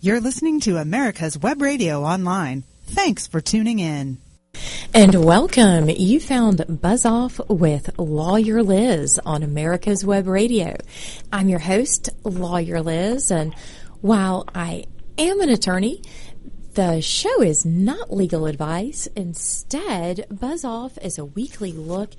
[0.00, 2.62] You're listening to America's Web Radio Online.
[2.84, 4.18] Thanks for tuning in.
[4.94, 5.88] And welcome.
[5.88, 10.76] You found Buzz Off with Lawyer Liz on America's Web Radio.
[11.32, 13.52] I'm your host, Lawyer Liz, and
[14.00, 14.84] while I
[15.18, 16.04] am an attorney,
[16.74, 19.08] the show is not legal advice.
[19.16, 22.10] Instead, Buzz Off is a weekly look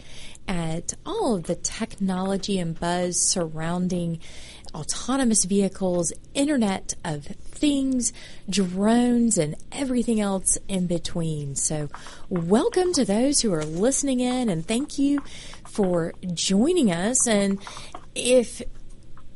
[0.50, 4.20] at all of the technology and buzz surrounding
[4.74, 8.14] autonomous vehicles, Internet of Things,
[8.50, 11.56] drones, and everything else in between.
[11.56, 11.90] So,
[12.30, 15.22] welcome to those who are listening in, and thank you
[15.68, 17.28] for joining us.
[17.28, 17.60] And
[18.16, 18.62] if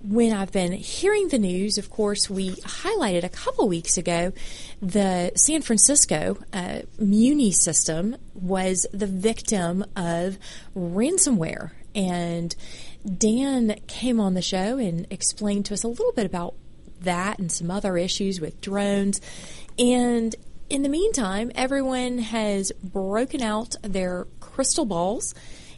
[0.04, 4.34] when I've been hearing the news, of course, we highlighted a couple weeks ago
[4.82, 10.38] the San Francisco uh, Muni system was the victim of
[10.76, 11.72] ransomware.
[11.96, 12.54] And
[13.06, 16.56] Dan came on the show and explained to us a little bit about
[17.02, 19.20] that and some other issues with drones.
[19.78, 20.36] And
[20.70, 25.36] in the meantime, everyone has broken out their crystal balls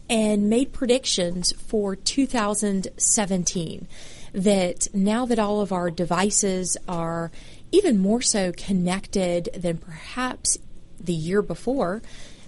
[0.09, 3.87] and made predictions for 2017
[4.33, 7.31] that now that all of our devices are
[7.71, 10.57] even more so connected than perhaps
[10.99, 12.01] the year before,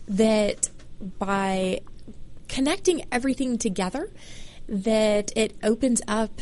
[0.08, 0.70] that
[1.18, 1.80] by
[2.48, 4.10] connecting everything together,
[4.68, 6.42] that it opens up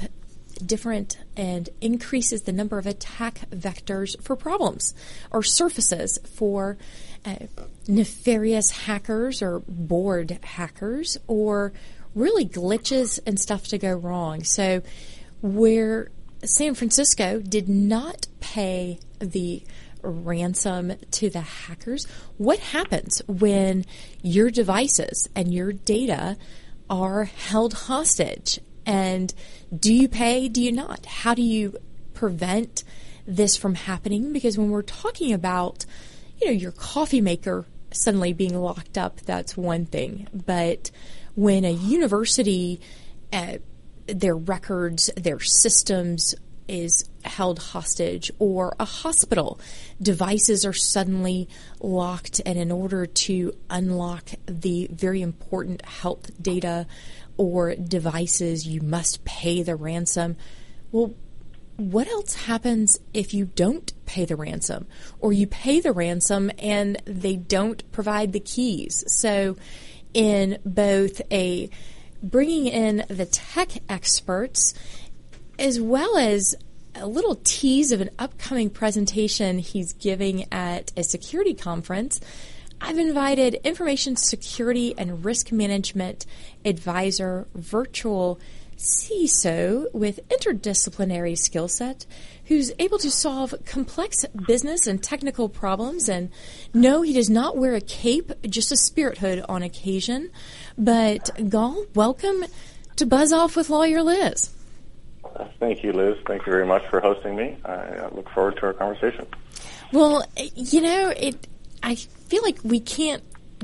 [0.66, 4.94] different and increases the number of attack vectors for problems
[5.32, 6.78] or surfaces for
[7.26, 7.36] uh,
[7.88, 11.74] nefarious hackers or bored hackers or
[12.14, 14.44] really glitches and stuff to go wrong.
[14.44, 14.82] So
[15.42, 16.10] where
[16.44, 19.64] San Francisco did not pay the
[20.02, 22.06] ransom to the hackers.
[22.38, 23.86] What happens when
[24.22, 26.38] your devices and your data
[26.90, 28.60] are held hostage?
[28.86, 29.34] And
[29.78, 30.48] do you pay?
[30.48, 31.06] Do you not?
[31.06, 31.78] How do you
[32.14, 32.84] prevent
[33.26, 34.32] this from happening?
[34.32, 35.86] Because when we're talking about,
[36.40, 40.28] you know, your coffee maker suddenly being locked up, that's one thing.
[40.34, 40.92] But
[41.36, 42.80] when a university
[43.34, 43.58] uh,
[44.08, 46.36] their records, their systems
[46.68, 49.60] is held hostage, or a hospital.
[50.02, 51.48] Devices are suddenly
[51.80, 56.88] locked, and in order to unlock the very important health data
[57.38, 60.38] or devices, you must pay the ransom.
[60.92, 61.14] Well,
[61.78, 64.88] what else happens if you don't pay the ransom
[65.20, 69.04] or you pay the ransom and they don't provide the keys?
[69.08, 69.58] So,
[70.14, 71.70] in both a
[72.24, 74.74] bringing in the tech experts
[75.58, 76.56] as well as
[76.96, 82.20] a little tease of an upcoming presentation he's giving at a security conference.
[82.80, 86.26] I've invited information security and risk management
[86.64, 88.40] advisor, virtual
[88.78, 92.06] CISO with interdisciplinary skill set
[92.46, 96.08] who's able to solve complex business and technical problems.
[96.10, 96.30] And
[96.74, 100.30] no, he does not wear a cape, just a spirit hood on occasion.
[100.78, 102.46] But Gal, welcome
[102.98, 104.55] to Buzz Off with Lawyer Liz.
[105.60, 106.18] Thank you, Liz.
[106.26, 107.58] Thank you very much for hosting me.
[107.66, 109.28] I look forward to our conversation.
[109.92, 110.26] Well,
[110.56, 111.48] you know, it.
[111.84, 113.24] I feel like we can't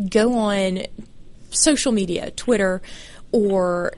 [0.09, 0.83] go on
[1.49, 2.81] social media, Twitter,
[3.31, 3.93] or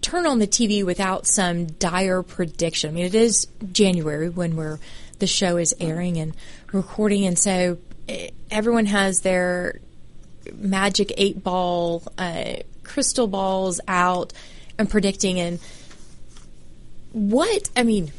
[0.00, 2.90] turn on the TV without some dire prediction.
[2.90, 4.78] I mean, it is January when we're
[5.18, 6.34] the show is airing and
[6.72, 7.78] recording, and so
[8.08, 9.80] eh, everyone has their
[10.54, 14.32] magic eight ball uh, crystal balls out
[14.78, 15.40] and predicting.
[15.40, 15.60] And
[17.12, 18.12] what I mean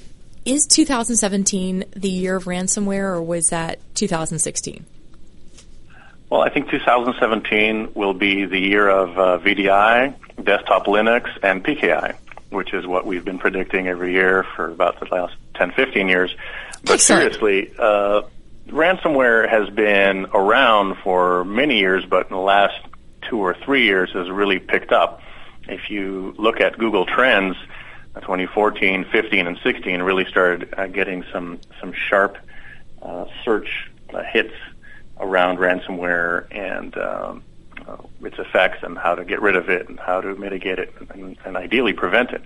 [0.46, 4.86] is 2017 the year of ransomware, or was that 2016?
[6.30, 10.14] Well, I think 2017 will be the year of uh, VDI,
[10.44, 12.16] desktop Linux, and PKI,
[12.52, 16.36] which is what we've been predicting every year for about the last 10, 15 years.
[16.84, 17.34] But Excellent.
[17.34, 18.22] seriously, uh,
[18.68, 22.80] ransomware has been around for many years, but in the last
[23.28, 25.22] two or three years has really picked up.
[25.68, 27.56] If you look at Google Trends,
[28.22, 32.38] 2014, 15, and 16 really started uh, getting some some sharp
[33.02, 34.54] uh, search uh, hits
[35.20, 37.44] around ransomware and um,
[37.88, 40.94] uh, its effects and how to get rid of it and how to mitigate it
[41.12, 42.44] and, and ideally prevent it.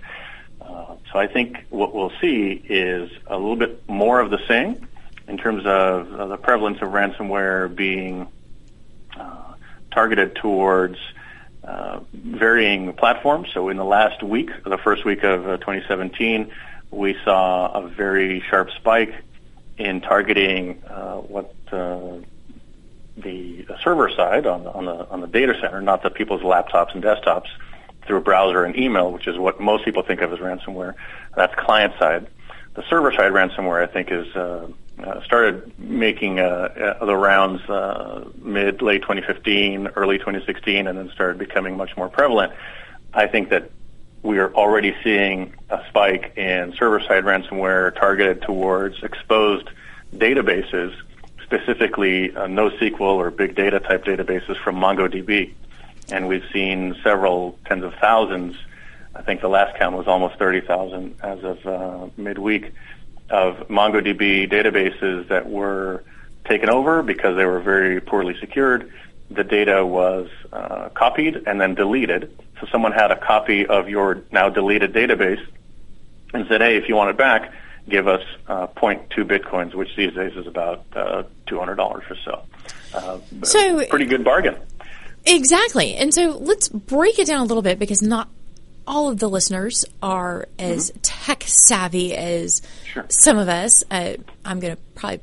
[0.60, 4.88] Uh, so I think what we'll see is a little bit more of the same
[5.28, 8.26] in terms of the prevalence of ransomware being
[9.18, 9.54] uh,
[9.90, 10.98] targeted towards
[11.66, 13.48] uh, varying platforms.
[13.52, 16.50] So in the last week, the first week of uh, 2017,
[16.90, 19.14] we saw a very sharp spike
[19.78, 22.18] in targeting uh, what uh,
[23.16, 26.94] the server side on the, on the on the data center, not the people's laptops
[26.94, 27.48] and desktops,
[28.06, 30.94] through a browser and email, which is what most people think of as ransomware.
[31.34, 32.26] That's client side.
[32.74, 34.68] The server side ransomware, I think, is uh,
[35.02, 41.10] uh, started making uh, uh the rounds uh, mid late 2015, early 2016, and then
[41.10, 42.52] started becoming much more prevalent.
[43.12, 43.70] I think that
[44.24, 49.68] we are already seeing a spike in server-side ransomware targeted towards exposed
[50.16, 50.96] databases,
[51.42, 55.52] specifically uh, NoSQL or big data type databases from MongoDB.
[56.10, 58.56] And we've seen several tens of thousands.
[59.16, 62.72] I think the last count was almost 30,000 as of uh, midweek
[63.30, 66.04] of MongoDB databases that were
[66.44, 68.92] taken over because they were very poorly secured.
[69.30, 72.36] The data was uh, copied and then deleted.
[72.60, 75.44] So someone had a copy of your now deleted database
[76.34, 77.52] and said, "Hey, if you want it back,
[77.88, 82.42] give us uh, 0.2 bitcoins, which these days is about uh, $200 or so.
[82.92, 84.56] Uh, so pretty good bargain.
[85.26, 85.94] Exactly.
[85.94, 88.28] And so let's break it down a little bit because not
[88.86, 91.00] all of the listeners are as mm-hmm.
[91.00, 93.04] tech savvy as sure.
[93.08, 93.82] some of us.
[93.90, 94.14] Uh,
[94.44, 95.20] I'm going to probably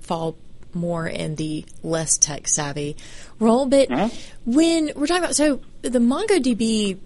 [0.00, 0.36] fall
[0.74, 2.96] more in the less tech savvy
[3.38, 3.66] role.
[3.66, 4.50] But mm-hmm.
[4.50, 6.98] when we're talking about, so the MongoDB,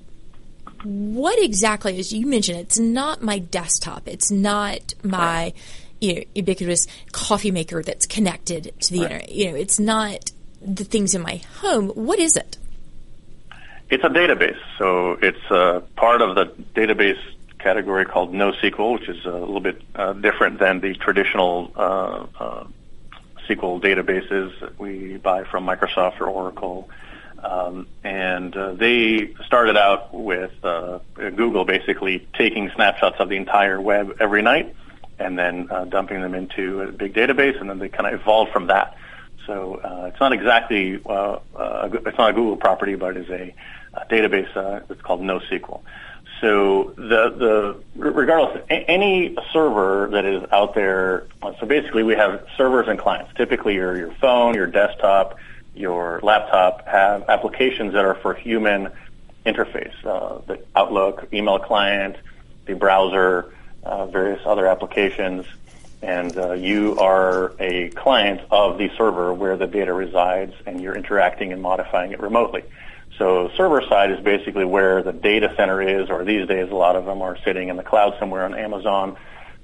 [0.85, 5.19] what exactly is, you mentioned it's not my desktop, it's not my.
[5.19, 5.55] Right.
[5.99, 9.11] You know, ubiquitous coffee maker that's connected to the right.
[9.13, 9.33] internet.
[9.33, 11.89] You know, it's not the things in my home.
[11.89, 12.59] What is it?
[13.89, 14.59] It's a database.
[14.79, 17.21] So it's a part of the database
[17.59, 22.65] category called NoSQL, which is a little bit uh, different than the traditional uh, uh,
[23.49, 26.89] SQL databases that we buy from Microsoft or Oracle.
[27.39, 33.81] Um, and uh, they started out with uh, Google basically taking snapshots of the entire
[33.81, 34.75] web every night
[35.19, 38.53] and then uh, dumping them into a big database, and then they kind of evolved
[38.53, 38.97] from that.
[39.47, 43.31] So uh, it's not exactly uh, uh, it's not a Google property, but it is
[43.31, 43.55] a
[44.11, 44.55] database.
[44.57, 45.81] Uh, it's called NoSQL.
[46.41, 51.27] So the the regardless, any server that is out there.
[51.61, 53.33] So basically, we have servers and clients.
[53.35, 55.39] Typically, your your phone, your desktop,
[55.75, 58.93] your laptop have applications that are for human
[59.47, 59.95] interface.
[60.05, 62.17] Uh, the Outlook, email client,
[62.67, 65.47] the browser, uh, various other applications
[66.03, 70.95] and uh, you are a client of the server where the data resides and you're
[70.95, 72.63] interacting and modifying it remotely.
[73.19, 76.97] So server side is basically where the data center is, or these days a lot
[76.97, 79.17] of them are sitting in the cloud somewhere on Amazon,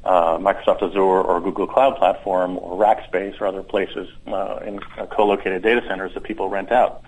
[0.04, 5.06] uh, Microsoft Azure, or Google Cloud Platform, or Rackspace, or other places uh, in uh,
[5.06, 7.02] co-located data centers that people rent out.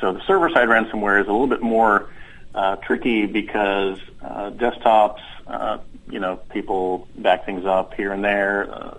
[0.00, 2.10] So the server side ransomware is a little bit more
[2.54, 5.78] uh, tricky because uh, desktops uh,
[6.10, 8.96] you know, people back things up here and there.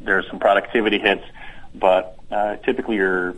[0.00, 1.24] There's some productivity hits,
[1.74, 2.18] but
[2.64, 3.36] typically your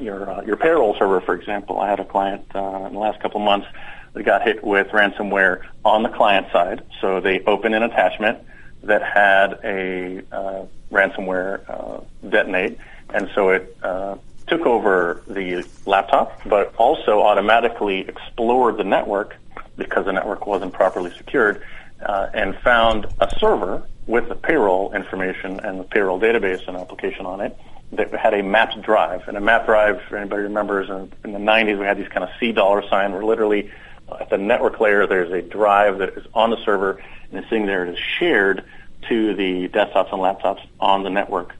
[0.00, 3.20] your uh, your payroll server, for example, I had a client uh, in the last
[3.20, 3.66] couple of months
[4.14, 6.82] that got hit with ransomware on the client side.
[7.00, 8.38] So they opened an attachment
[8.82, 12.78] that had a uh, ransomware uh, detonate,
[13.12, 14.16] and so it uh,
[14.46, 19.36] took over the laptop, but also automatically explored the network
[19.76, 21.62] because the network wasn't properly secured
[22.04, 27.26] uh, and found a server with the payroll information and the payroll database and application
[27.26, 27.56] on it
[27.92, 29.28] that had a mapped drive.
[29.28, 32.24] And a mapped drive, if anybody remembers, in, in the 90s we had these kind
[32.24, 33.70] of C dollar sign where literally
[34.08, 37.48] uh, at the network layer there's a drive that is on the server and the
[37.48, 38.64] thing there is shared
[39.08, 41.54] to the desktops and laptops on the network.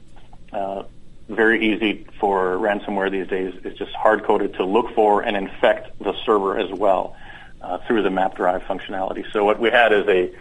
[0.51, 0.83] Uh,
[1.29, 3.53] very easy for ransomware these days.
[3.63, 7.15] It's just hard coded to look for and infect the server as well
[7.61, 9.31] uh, through the map drive functionality.
[9.31, 10.33] So what we had is a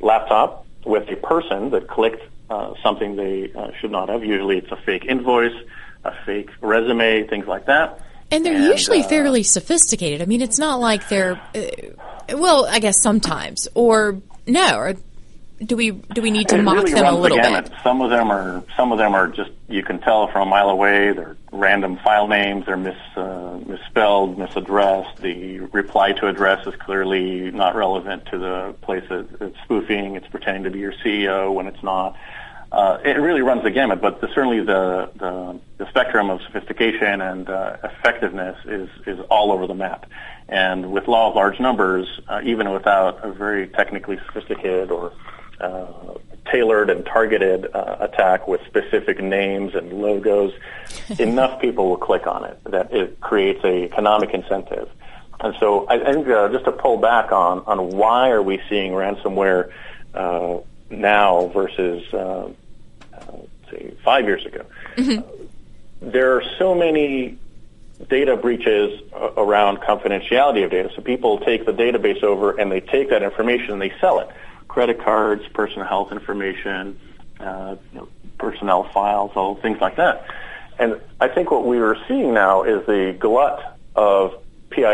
[0.00, 4.24] laptop with a person that clicked uh, something they uh, should not have.
[4.24, 5.54] Usually it's a fake invoice,
[6.04, 8.00] a fake resume, things like that.
[8.30, 10.20] And they're and, usually uh, fairly sophisticated.
[10.20, 14.94] I mean, it's not like they're, uh, well, I guess sometimes, or no, or
[15.64, 17.72] do we do we need to mock really them a little the bit?
[17.82, 20.68] Some of them are some of them are just you can tell from a mile
[20.68, 21.12] away.
[21.12, 22.66] They're random file names.
[22.66, 25.16] They're mis, uh, misspelled, misaddressed.
[25.16, 30.16] The reply to address is clearly not relevant to the place that it's spoofing.
[30.16, 32.16] It's pretending to be your CEO when it's not.
[32.70, 37.20] Uh, it really runs the gamut, but the, certainly the, the, the spectrum of sophistication
[37.20, 40.04] and uh, effectiveness is is all over the map.
[40.48, 45.12] And with law of large numbers, uh, even without a very technically sophisticated or
[45.60, 45.86] uh,
[46.50, 50.52] tailored and targeted uh, attack with specific names and logos,
[51.18, 54.88] enough people will click on it that it creates a economic incentive.
[55.40, 58.92] And so I think uh, just to pull back on, on why are we seeing
[58.92, 59.70] ransomware
[60.14, 60.58] uh,
[60.88, 62.48] now versus, uh,
[63.12, 63.36] uh,
[63.70, 64.64] say, five years ago,
[64.96, 65.44] mm-hmm.
[66.00, 67.38] there are so many
[68.08, 69.00] data breaches
[69.36, 70.90] around confidentiality of data.
[70.94, 74.28] So people take the database over and they take that information and they sell it
[74.76, 77.00] credit cards, personal health information,
[77.40, 80.26] uh, you know, personnel files, all things like that.
[80.78, 84.34] And I think what we are seeing now is the glut of
[84.68, 84.84] PII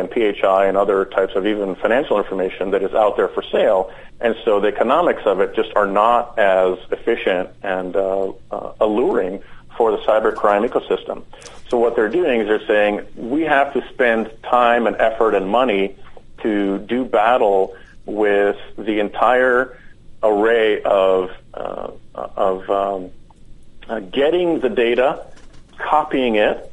[0.00, 3.92] and PHI and other types of even financial information that is out there for sale.
[4.20, 9.40] And so the economics of it just are not as efficient and uh, uh, alluring
[9.76, 11.22] for the cybercrime ecosystem.
[11.68, 15.48] So what they're doing is they're saying we have to spend time and effort and
[15.48, 15.94] money
[16.42, 17.76] to do battle
[18.08, 19.78] with the entire
[20.22, 23.10] array of uh, of um,
[23.88, 25.24] uh, getting the data,
[25.78, 26.72] copying it,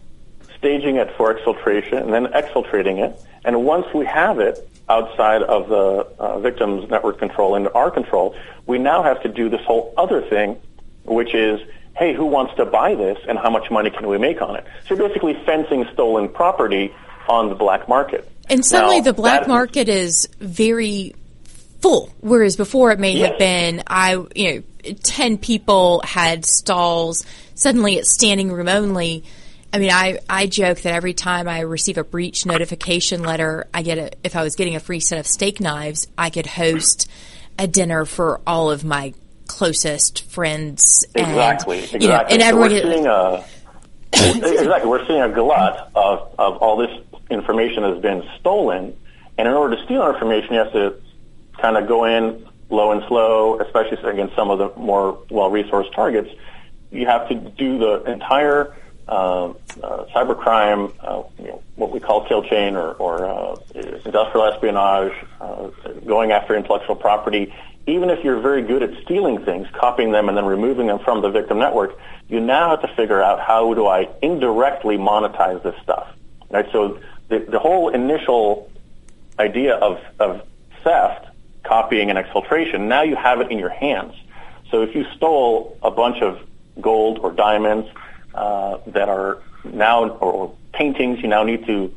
[0.58, 3.22] staging it for exfiltration, and then exfiltrating it.
[3.44, 8.36] And once we have it outside of the uh, victim's network control into our control,
[8.66, 10.60] we now have to do this whole other thing,
[11.04, 11.60] which is,
[11.96, 14.66] hey, who wants to buy this and how much money can we make on it?
[14.88, 16.94] So basically fencing stolen property
[17.28, 18.30] on the black market.
[18.50, 21.16] And suddenly Now, the black market is very
[21.86, 23.30] full, whereas before it may Yes.
[23.32, 27.26] have been I you know ten people had stalls.
[27.54, 29.24] Suddenly it's standing room only.
[29.74, 33.82] I mean, I, I joke that every time I receive a breach notification letter, I
[33.82, 37.10] get a, if I was getting a free set of steak knives, I could host
[37.60, 39.14] a dinner for all of my
[39.48, 41.06] closest friends.
[41.14, 41.80] and, Exactly.
[41.80, 42.02] Exactly.
[42.04, 43.46] You know, and so everyone we're seeing a
[44.14, 44.90] exactly.
[44.90, 46.92] We're seeing a glut of, of all this
[47.30, 48.96] information has been stolen,
[49.38, 50.96] and in order to steal our information, you have to
[51.58, 56.30] kind of go in low and slow, especially against some of the more well-resourced targets.
[56.92, 58.76] You have to do the entire
[59.08, 59.50] uh,
[59.84, 63.56] uh, cybercrime, uh, you know, what we call kill chain or, or uh,
[64.06, 65.68] industrial espionage, uh,
[66.06, 67.54] going after intellectual property.
[67.88, 71.22] Even if you're very good at stealing things, copying them and then removing them from
[71.22, 75.76] the victim network, you now have to figure out how do I indirectly monetize this
[75.84, 76.08] stuff.
[76.50, 76.66] Right?
[76.72, 78.72] So the, the whole initial
[79.38, 80.48] idea of, of
[80.84, 81.28] theft,
[81.66, 84.14] copying and exfiltration, now you have it in your hands.
[84.72, 86.40] So if you stole a bunch of
[86.82, 87.88] gold or diamonds
[88.34, 91.94] uh, that are now, or, paintings, you now need to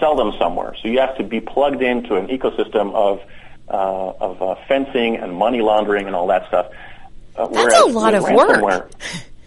[0.00, 0.74] sell them somewhere.
[0.82, 3.20] So you have to be plugged into an ecosystem of
[3.68, 6.66] uh, of uh, fencing and money laundering and all that stuff.
[7.36, 8.22] Uh, That's a lot of
[8.62, 8.90] work.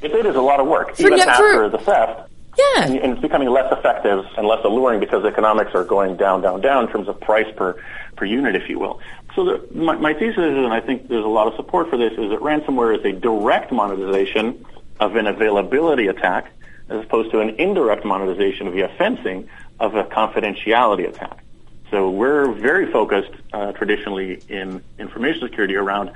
[0.02, 2.30] It, it is a lot of work, For even no- for- after the theft.
[2.58, 2.84] Yeah.
[2.84, 6.60] And, and it's becoming less effective and less alluring because economics are going down, down,
[6.60, 7.82] down in terms of price per,
[8.18, 9.00] per unit, if you will.
[9.36, 11.98] So the, my, my thesis is, and I think there's a lot of support for
[11.98, 14.66] this, is that ransomware is a direct monetization
[15.00, 16.52] of an availability attack
[16.90, 19.48] as opposed to an indirect monetization via fencing
[19.80, 21.44] of a confidentiality attack.
[21.92, 26.12] So we're very focused uh, traditionally in information security around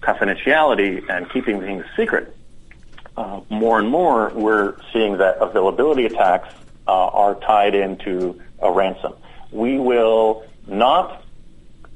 [0.00, 2.36] confidentiality and keeping things secret.
[3.16, 6.54] Uh, more and more, we're seeing that availability attacks
[6.86, 9.14] uh, are tied into a ransom.
[9.50, 11.19] We will not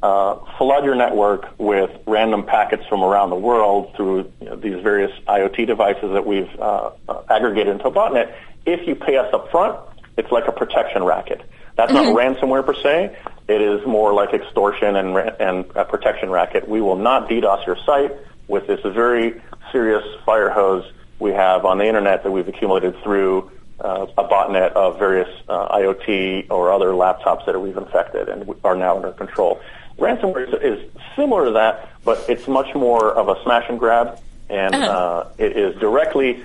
[0.05, 4.83] uh, flood your network with random packets from around the world through you know, these
[4.83, 8.35] various IoT devices that we've uh, uh, aggregated into a botnet.
[8.67, 9.79] If you pay us up front,
[10.19, 11.41] it's like a protection racket.
[11.77, 13.17] That's not ransomware per se.
[13.49, 16.69] It is more like extortion and, and a protection racket.
[16.69, 18.13] We will not DDoS your site
[18.47, 19.41] with this very
[19.73, 20.85] serious fire hose
[21.19, 25.75] we have on the internet that we've accumulated through uh, a botnet of various uh,
[25.75, 29.61] IoT or other laptops that we've infected and are now under control.
[29.99, 34.21] Ransomware is, is similar to that, but it's much more of a smash and grab,
[34.51, 36.43] and uh, it is directly,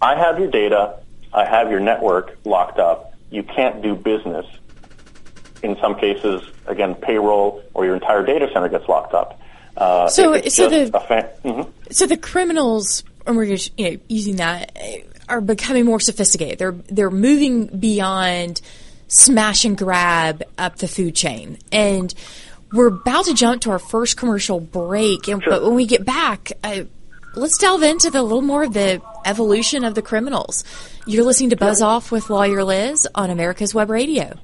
[0.00, 0.98] I have your data,
[1.32, 4.46] I have your network locked up, you can't do business.
[5.62, 9.40] In some cases, again, payroll or your entire data center gets locked up.
[9.76, 11.68] Uh, So- so the- fa- mhm.
[11.90, 14.72] So the criminals, and we're just, you know, using that,
[15.28, 16.58] are becoming more sophisticated.
[16.58, 18.60] They're they're moving beyond
[19.08, 22.12] smash and grab up the food chain, and
[22.72, 25.28] we're about to jump to our first commercial break.
[25.28, 26.84] And, But when we get back, uh,
[27.34, 30.64] let's delve into the little more of the evolution of the criminals.
[31.06, 34.38] You're listening to Buzz Off with Lawyer Liz on America's Web Radio.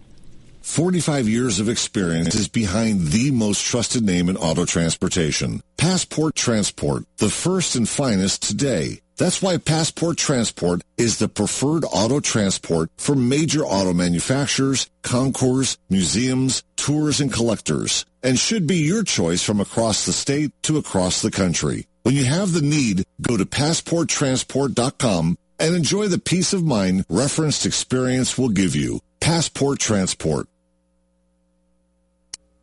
[0.62, 5.62] 45 years of experience is behind the most trusted name in auto transportation.
[5.78, 9.00] Passport Transport, the first and finest today.
[9.18, 16.62] That's why Passport Transport is the preferred auto transport for major auto manufacturers, concours, museums,
[16.76, 21.32] tours, and collectors, and should be your choice from across the state to across the
[21.32, 21.86] country.
[22.04, 27.66] When you have the need, go to passporttransport.com and enjoy the peace of mind referenced
[27.66, 29.00] experience will give you.
[29.18, 30.46] Passport Transport.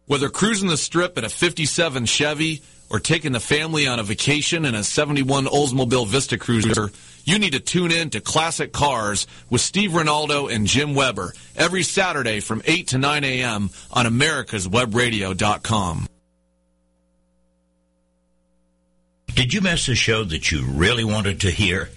[0.06, 4.66] Whether cruising the strip in a 57 Chevy or taking the family on a vacation
[4.66, 6.92] in a 71 Oldsmobile Vista Cruiser,
[7.24, 11.84] you need to tune in to Classic Cars with Steve Ronaldo and Jim Weber every
[11.84, 13.70] Saturday from 8 to 9 a.m.
[13.92, 16.08] on americaswebradio.com.
[19.34, 21.90] Did you miss a show that you really wanted to hear?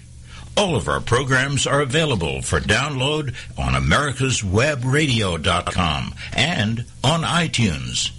[0.57, 8.11] All of our programs are available for download on americaswebradio.com and on iTunes.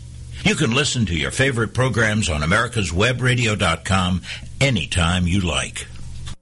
[0.45, 4.21] You can listen to your favorite programs on americaswebradio.com
[4.61, 5.85] anytime you like.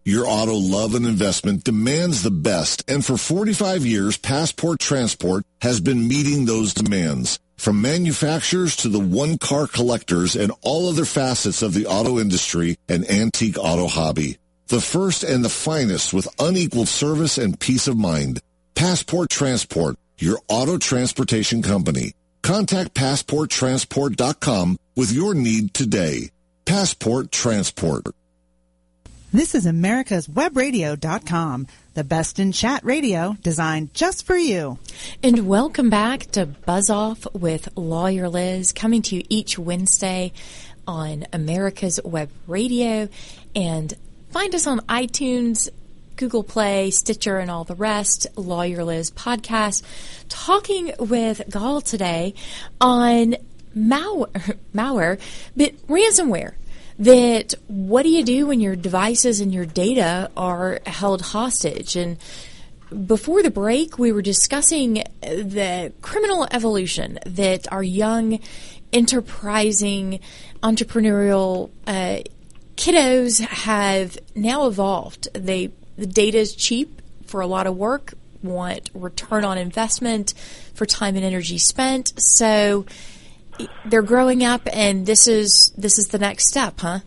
[0.05, 5.81] Your auto love and investment demands the best, and for 45 years, Passport Transport has
[5.81, 7.39] been meeting those demands.
[7.57, 13.09] From manufacturers to the one-car collectors and all other facets of the auto industry and
[13.09, 14.37] antique auto hobby.
[14.67, 18.41] The first and the finest with unequaled service and peace of mind.
[18.75, 22.13] Passport Transport, your auto transportation company.
[22.47, 26.29] Contact PassportTransport.com with your need today.
[26.63, 28.05] Passport Transport.
[29.33, 34.79] This is America's Webradio.com, the best in chat radio designed just for you.
[35.21, 40.31] And welcome back to Buzz Off with Lawyer Liz, coming to you each Wednesday
[40.87, 43.09] on America's Web Radio.
[43.57, 43.93] And
[44.31, 45.67] find us on iTunes,
[46.17, 48.27] Google Play, Stitcher, and all the rest.
[48.35, 49.83] Lawyer Liz podcast.
[50.27, 52.33] Talking with Gal today
[52.81, 53.37] on
[53.77, 55.19] malware,
[55.55, 56.55] but ransomware
[56.99, 61.95] that what do you do when your devices and your data are held hostage?
[61.95, 62.17] And
[63.05, 68.39] before the break, we were discussing the criminal evolution that our young,
[68.91, 70.19] enterprising,
[70.63, 72.21] entrepreneurial uh,
[72.75, 75.27] kiddos have now evolved.
[75.33, 78.13] They the data is cheap for a lot of work.
[78.43, 80.33] Want return on investment
[80.73, 82.13] for time and energy spent.
[82.17, 82.85] So
[83.85, 86.99] they're growing up, and this is this is the next step, huh?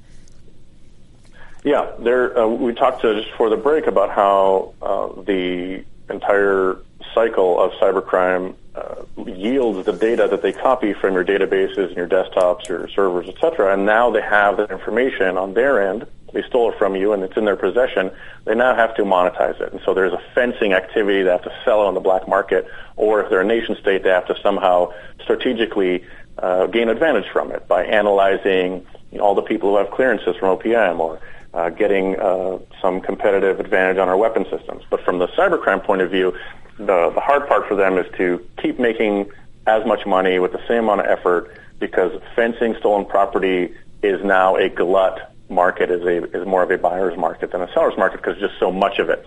[1.65, 2.37] Yeah, there.
[2.39, 6.79] Uh, we talked to, just before the break about how uh, the entire
[7.15, 12.09] cycle of cybercrime uh, yields the data that they copy from your databases and your
[12.09, 13.75] desktops, your servers, etc.
[13.75, 16.07] And now they have that information on their end.
[16.33, 18.11] They stole it from you, and it's in their possession.
[18.45, 21.23] They now have to monetize it, and so there's a fencing activity.
[21.23, 22.67] They have to sell it on the black market,
[22.97, 26.05] or if they're a nation state, they have to somehow strategically
[26.39, 30.37] uh, gain advantage from it by analyzing you know, all the people who have clearances
[30.37, 31.21] from OPM or
[31.53, 34.85] uh, getting uh, some competitive advantage on our weapon systems.
[34.89, 36.37] But from the cybercrime point of view,
[36.79, 39.31] the, the hard part for them is to keep making
[39.67, 44.57] as much money with the same amount of effort because fencing stolen property is now
[44.57, 48.19] a glut market, is, a, is more of a buyer's market than a seller's market
[48.23, 49.27] because just so much of it.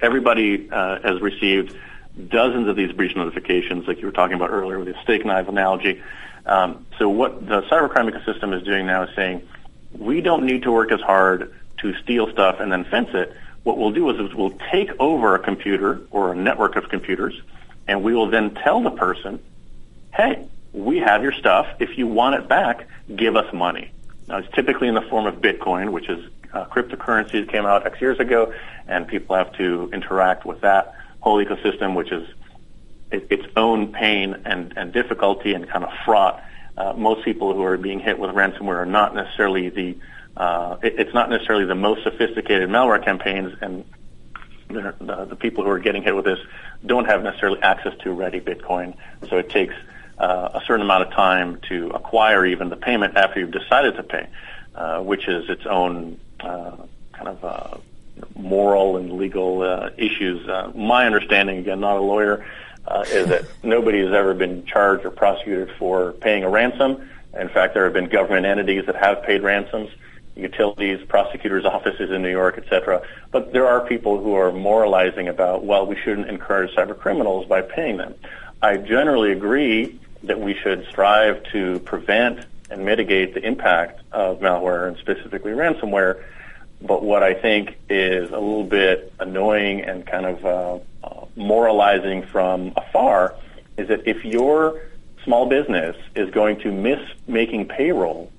[0.00, 1.76] Everybody uh, has received
[2.28, 5.48] dozens of these breach notifications, like you were talking about earlier with the steak knife
[5.48, 6.02] analogy.
[6.46, 9.46] Um, so what the cybercrime ecosystem is doing now is saying,
[9.96, 13.34] we don't need to work as hard to steal stuff and then fence it.
[13.62, 17.40] What we'll do is, is we'll take over a computer or a network of computers,
[17.86, 19.40] and we will then tell the person,
[20.14, 21.66] hey, we have your stuff.
[21.78, 23.90] If you want it back, give us money.
[24.30, 28.20] Now, it's typically in the form of Bitcoin, which is uh, came out X years
[28.20, 28.54] ago,
[28.86, 32.28] and people have to interact with that whole ecosystem, which is
[33.10, 36.40] its own pain and, and difficulty and kind of fraught.
[36.76, 39.98] Uh, most people who are being hit with ransomware are not necessarily the
[40.36, 43.84] uh, it, it's not necessarily the most sophisticated malware campaigns, and
[44.68, 46.38] the, the people who are getting hit with this
[46.86, 48.94] don't have necessarily access to ready Bitcoin.
[49.28, 49.74] So it takes
[50.20, 54.02] uh, a certain amount of time to acquire even the payment after you've decided to
[54.02, 54.28] pay,
[54.74, 56.76] uh, which is its own uh,
[57.12, 57.78] kind of uh,
[58.36, 60.46] moral and legal uh, issues.
[60.46, 62.44] Uh, my understanding, again, not a lawyer,
[62.86, 67.08] uh, is that nobody has ever been charged or prosecuted for paying a ransom.
[67.38, 69.88] In fact, there have been government entities that have paid ransoms,
[70.36, 73.02] utilities, prosecutors' offices in New York, etc.
[73.30, 77.62] But there are people who are moralizing about, well, we shouldn't encourage cyber criminals by
[77.62, 78.14] paying them.
[78.60, 84.86] I generally agree that we should strive to prevent and mitigate the impact of malware
[84.88, 86.22] and specifically ransomware.
[86.82, 92.22] But what I think is a little bit annoying and kind of uh, uh, moralizing
[92.26, 93.34] from afar
[93.76, 94.80] is that if your
[95.24, 98.30] small business is going to miss making payroll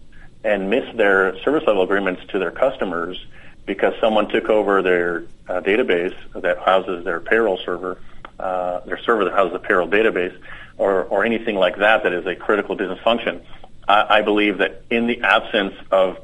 [0.44, 3.24] and miss their service level agreements to their customers
[3.66, 8.00] because someone took over their uh, database that houses their payroll server,
[8.40, 10.36] uh, their server that houses the payroll database,
[10.82, 13.40] or, or anything like that that is a critical business function.
[13.88, 16.18] I, I believe that in the absence of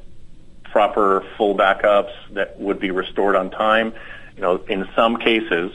[0.64, 3.94] proper full backups that would be restored on time,
[4.36, 5.72] you know, in some cases,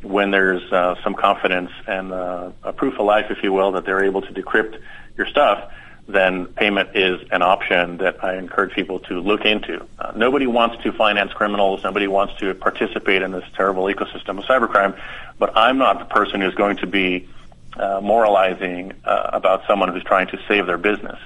[0.00, 3.84] when there's uh, some confidence and uh, a proof of life, if you will, that
[3.84, 4.80] they're able to decrypt
[5.18, 5.70] your stuff,
[6.08, 9.86] then payment is an option that I encourage people to look into.
[9.98, 11.84] Uh, nobody wants to finance criminals.
[11.84, 14.98] Nobody wants to participate in this terrible ecosystem of cybercrime.
[15.38, 17.28] But I'm not the person who's going to be
[17.76, 21.18] uh, moralizing uh, about someone who's trying to save their business.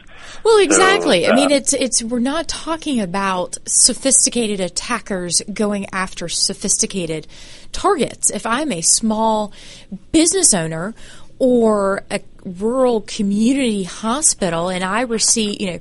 [0.45, 1.25] Well, exactly.
[1.25, 7.27] So, I mean, uh, it's it's we're not talking about sophisticated attackers going after sophisticated
[7.73, 8.31] targets.
[8.31, 9.53] If I'm a small
[10.13, 10.95] business owner
[11.39, 15.79] or a rural community hospital and I receive, you know,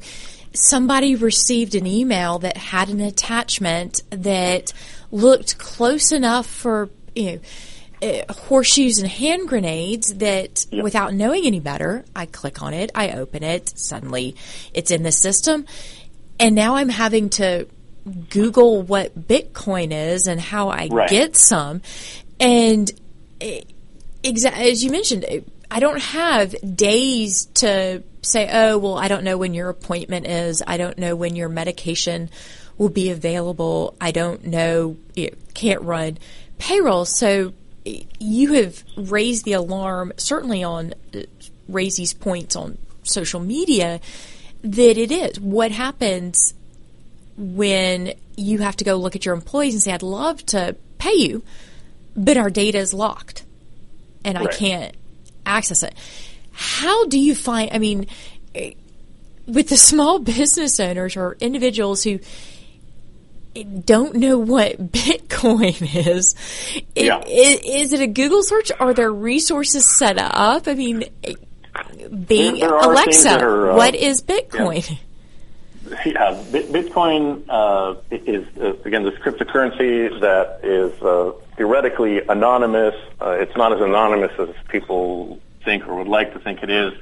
[0.54, 4.74] somebody received an email that had an attachment that
[5.12, 7.40] looked close enough for, you know,
[8.06, 10.84] uh, horseshoes and hand grenades that Yep.
[10.84, 14.36] without knowing any better, I click on it, I open it, suddenly
[14.74, 15.66] it's in the system.
[16.40, 17.68] And now I'm having to
[18.30, 21.10] Google what Bitcoin is and how I Right.
[21.10, 21.82] get some.
[22.40, 22.92] And
[23.42, 23.62] eh,
[24.24, 25.40] exa- as you mentioned, eh,
[25.72, 30.62] I don't have days to say, oh, well, I don't know when your appointment is.
[30.66, 32.30] I don't know when your medication
[32.78, 33.96] will be available.
[34.00, 36.18] I don't know, know, can't run
[36.60, 37.06] payroll.
[37.06, 37.54] So
[37.86, 41.22] you have raised the alarm, certainly on uh,
[41.68, 44.00] raise these points on social media,
[44.64, 45.40] that it is.
[45.40, 46.54] What happens
[47.38, 51.14] when you have to go look at your employees and say, I'd love to pay
[51.14, 51.44] you,
[52.16, 53.46] but our data is locked
[54.24, 54.96] and I can't
[55.46, 55.94] access it.
[56.52, 58.08] How do you find, I mean,
[58.56, 58.74] eh,
[59.46, 62.20] with the small business owners or individuals who
[63.64, 66.36] don't know what Bitcoin is,
[66.96, 67.22] it- Yeah.
[67.26, 68.72] is it a Google search?
[68.80, 70.68] Are there resources set up?
[70.68, 71.40] I mean, Bing,
[72.08, 74.98] There- there are things Alexa, are, uh, what is Bitcoin?
[76.06, 82.96] Yeah, Bit- Bitcoin uh, is uh, again this cryptocurrency that is uh, theoretically anonymous.
[83.22, 86.94] Uh, it's not as anonymous as people think or would like to think it is.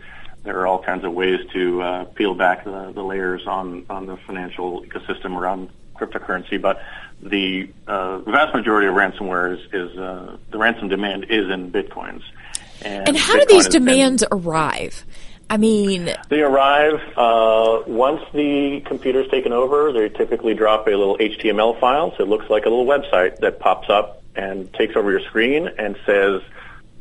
[0.43, 4.05] There are all kinds of ways to uh, peel back the, the layers on on
[4.05, 6.81] the financial ecosystem around cryptocurrency, but
[7.21, 12.21] the uh, vast majority of ransomware is, is uh, the ransom demand is in bitcoins.
[12.81, 15.05] And how Bitcoin do these has been- demands arrive?
[15.49, 19.91] I mean, they arrive uh, once the computer's taken over.
[19.91, 23.59] They typically drop a little HTML file, so it looks like a little website that
[23.59, 26.41] pops up and takes over your screen and says,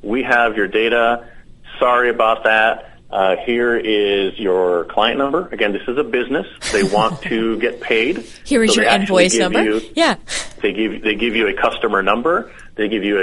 [0.02, 1.28] "We have your data.
[1.78, 2.91] Sorry about that.
[3.12, 5.46] Uh, here is your client number.
[5.48, 6.46] Again, this is a business.
[6.72, 8.18] They want to get paid.
[8.44, 9.62] here is So your invoice number.
[9.62, 10.16] you- yeah.
[10.62, 12.50] they give they give you a customer number.
[12.76, 13.20] They give you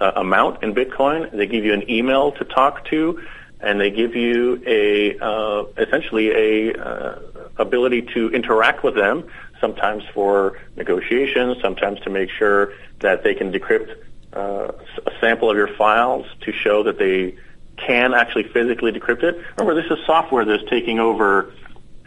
[0.00, 1.30] a, amount in Bitcoin.
[1.30, 3.20] They give you an email to talk to,
[3.60, 7.18] and they give you a uh, essentially a uh,
[7.58, 9.24] ability to interact with them.
[9.60, 13.90] Sometimes for negotiations, sometimes to make sure that they can decrypt
[14.32, 14.72] uh,
[15.06, 17.36] a sample of your files to show that they
[17.86, 19.42] can actually physically decrypt it.
[19.56, 21.52] Remember, this is software that's taking over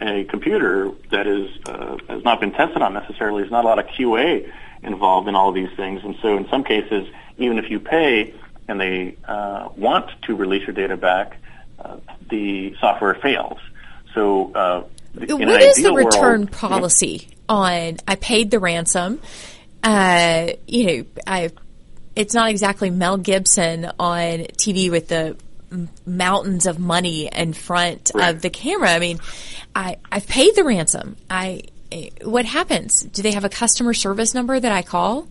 [0.00, 3.42] a computer that is uh, has not been tested on necessarily.
[3.42, 4.50] There's not a lot of QA
[4.82, 7.08] involved in all of these things, and so in some cases,
[7.38, 8.34] even if you pay
[8.68, 11.36] and they uh, want to release your data back,
[11.78, 11.96] uh,
[12.30, 13.58] the software fails.
[14.14, 15.30] So, uh, What
[15.62, 17.98] is the ideal world- return policy on?
[18.06, 19.20] I paid the ransom.
[19.82, 21.50] Uh, you know, I.
[22.14, 25.34] It's not exactly Mel Gibson on TV with the
[26.06, 28.34] mountains of money in front Right.
[28.34, 28.90] of the camera.
[28.90, 29.18] I mean,
[29.74, 31.16] I I've paid the ransom.
[31.30, 31.62] I.
[31.90, 33.02] eh, What happens?
[33.02, 35.28] Do they have a customer service number that I call?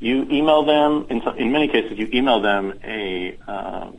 [0.00, 1.06] You email them.
[1.08, 3.90] In, some, in many cases, you email them a, uh,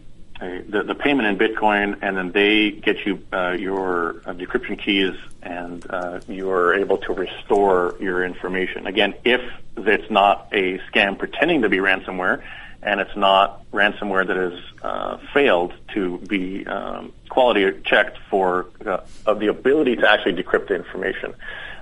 [0.41, 4.77] a the, the payment in Bitcoin, and then they get you uh, your uh, decryption
[4.77, 8.85] keys, and uh, you are able to restore your information.
[8.85, 9.41] Again, if
[9.77, 12.43] it's not a scam pretending to be ransomware,
[12.81, 18.99] and it's not ransomware that has uh, failed to be um, quality checked for uh,
[19.25, 21.33] of the ability to actually decrypt the information.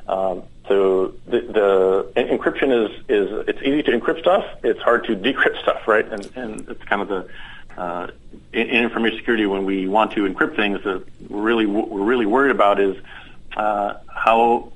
[0.08, 4.46] Um, so the, the en- encryption is, is it's easy to encrypt stuff.
[4.64, 6.06] It's hard to decrypt stuff, right?
[6.06, 7.30] And, and it's kind of the
[7.78, 8.08] uh,
[8.52, 12.26] in, in information security when we want to encrypt things that we're really we're really
[12.26, 12.96] worried about is
[13.58, 14.72] uh, how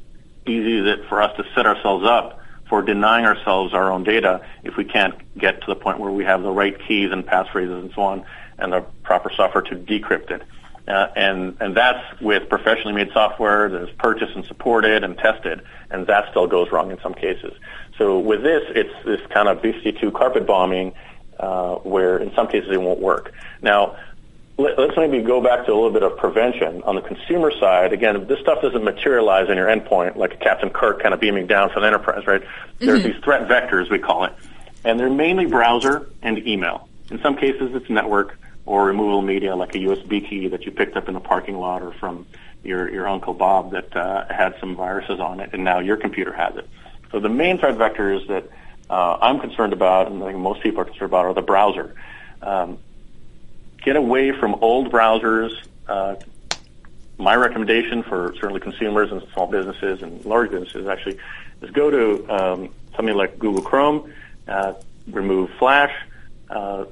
[0.46, 4.42] easy is it for us to set ourselves up for denying ourselves our own data
[4.64, 7.80] if we can't get to the point where we have the right keys and passphrases
[7.80, 8.26] and so on
[8.58, 10.42] and the proper software to decrypt it.
[10.88, 15.62] Uh, and and that's with professionally made software that is purchased and supported and tested,
[15.92, 17.54] and that still goes wrong in some cases.
[17.98, 20.94] So with this, it's this kind of B-52 carpet bombing,
[21.42, 23.34] uh, where in some cases it won't work.
[23.62, 23.98] Now,
[24.58, 27.94] let, us maybe go back to a little bit of prevention on the consumer side.
[27.94, 31.70] Again, this stuff doesn't materialize in your endpoint, like Captain Kirk kind of beaming down
[31.70, 32.42] from the enterprise, right?
[32.80, 34.34] There's these threat vectors we call it,
[34.84, 36.90] and they're mainly browser and email.
[37.12, 40.98] In some cases, it's network or removable media like a USB key that you picked
[40.98, 42.28] up in the parking lot or from
[42.64, 46.34] your, your Uncle Bob that uh, had some viruses on it and now your computer
[46.34, 46.70] has it.
[47.12, 48.50] So the main threat vectors that
[48.90, 51.96] uh, I'm concerned about and I think most people are concerned about are the browser.
[52.42, 52.80] Um,
[53.88, 55.50] get away from old browsers.
[55.88, 56.16] Uh,
[57.18, 61.18] my recommendation for certainly consumers and small businesses and large businesses actually
[61.62, 64.12] is go to um, something like Google Chrome,
[64.46, 64.74] uh,
[65.10, 65.94] remove Flash,
[66.50, 66.84] uh,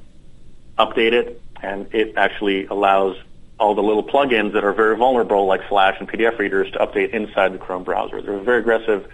[0.80, 3.18] update it, and it actually allows
[3.60, 7.10] all the little plugins that are very vulnerable, like Flash and PDF readers, to update
[7.10, 8.22] inside the Chrome browser.
[8.22, 9.12] There's a very aggressive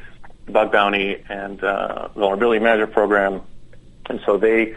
[0.47, 3.41] bug bounty and uh, vulnerability management program,
[4.07, 4.75] and so they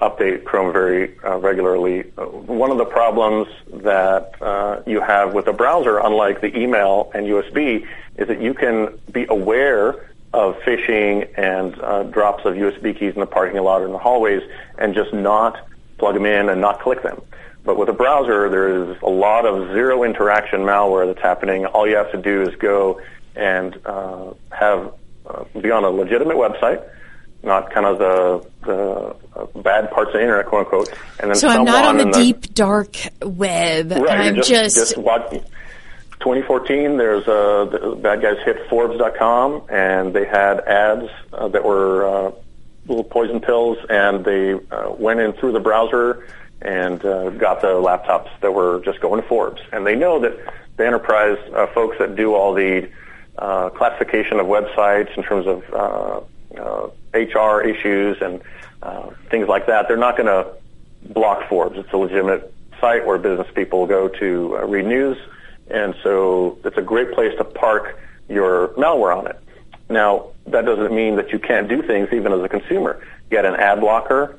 [0.00, 2.10] update Chrome very uh, regularly.
[2.16, 7.10] Uh, one of the problems that uh, you have with a browser, unlike the email
[7.14, 12.96] and USB, is that you can be aware of phishing and uh, drops of USB
[12.96, 14.42] keys in the parking lot or in the hallways
[14.76, 15.58] and just not
[15.96, 17.20] plug them in and not click them.
[17.64, 21.66] But with a browser, there is a lot of zero interaction malware that's happening.
[21.66, 23.00] All you have to do is go
[23.34, 24.92] and uh, have
[25.26, 26.88] uh, be on a legitimate website,
[27.42, 30.92] not kind of the the uh, bad parts of the internet, quote unquote.
[31.20, 33.92] And then so I'm not on the deep the, dark web.
[33.92, 35.30] Right, I'm just, just, just watch,
[36.20, 42.06] 2014, there's uh, the bad guys hit Forbes.com, and they had ads uh, that were
[42.06, 42.32] uh,
[42.86, 46.26] little poison pills, and they uh, went in through the browser
[46.60, 49.62] and uh, got the laptops that were just going to Forbes.
[49.72, 50.36] And they know that
[50.76, 52.90] the enterprise uh, folks that do all the
[53.36, 58.40] uh, classification of websites in terms of uh, HR issues and
[58.82, 60.52] uh, things like that, they're not going to
[61.12, 61.78] block Forbes.
[61.78, 65.18] It's a legitimate site where business people go to uh, read news,
[65.68, 69.38] and so it's a great place to park your malware on it.
[69.88, 73.00] Now, that doesn't mean that you can't do things even as a consumer.
[73.30, 74.38] Get an ad blocker,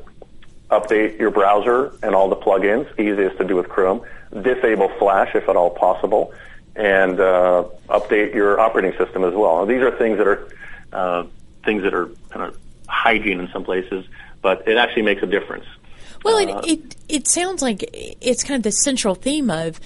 [0.69, 5.50] update your browser and all the plugins, easiest to do with Chrome, disable Flash if
[5.50, 6.34] at all possible,
[6.76, 9.58] and uh, update your operating system as well.
[9.58, 10.48] Now, these are things that are
[10.93, 11.24] uh,
[11.63, 14.06] things that are kind of hygiene in some places,
[14.41, 15.65] but it actually makes a difference.
[16.24, 19.80] Well, uh, it, it it sounds like it's kind of the central theme of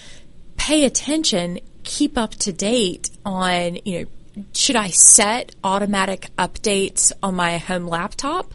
[0.57, 4.05] pay attention, keep up to date on you know
[4.53, 8.53] should I set automatic updates on my home laptop,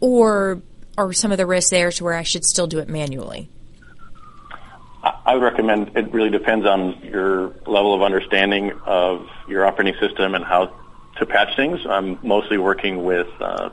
[0.00, 0.62] or
[0.96, 3.48] are some of the risks there to where I should still do it manually?
[5.02, 10.34] I would recommend it really depends on your level of understanding of your operating system
[10.34, 10.72] and how
[11.16, 11.80] to patch things.
[11.88, 13.70] I'm mostly working with uh,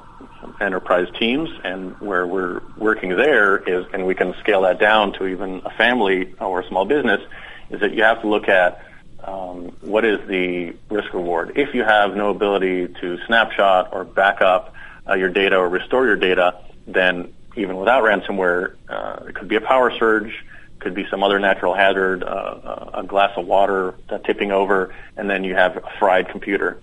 [0.59, 5.27] enterprise teams, and where we're working there is, and we can scale that down to
[5.27, 7.21] even a family or a small business,
[7.69, 8.83] is that you have to look at
[9.23, 11.53] um, what is the risk reward.
[11.55, 14.73] If you have no ability to snapshot or back up
[15.07, 19.55] uh, your data or restore your data, then even without ransomware, uh, it could be
[19.55, 20.33] a power surge,
[20.79, 25.43] could be some other natural hazard, uh, a glass of water tipping over, and then
[25.43, 26.81] you have a fried computer.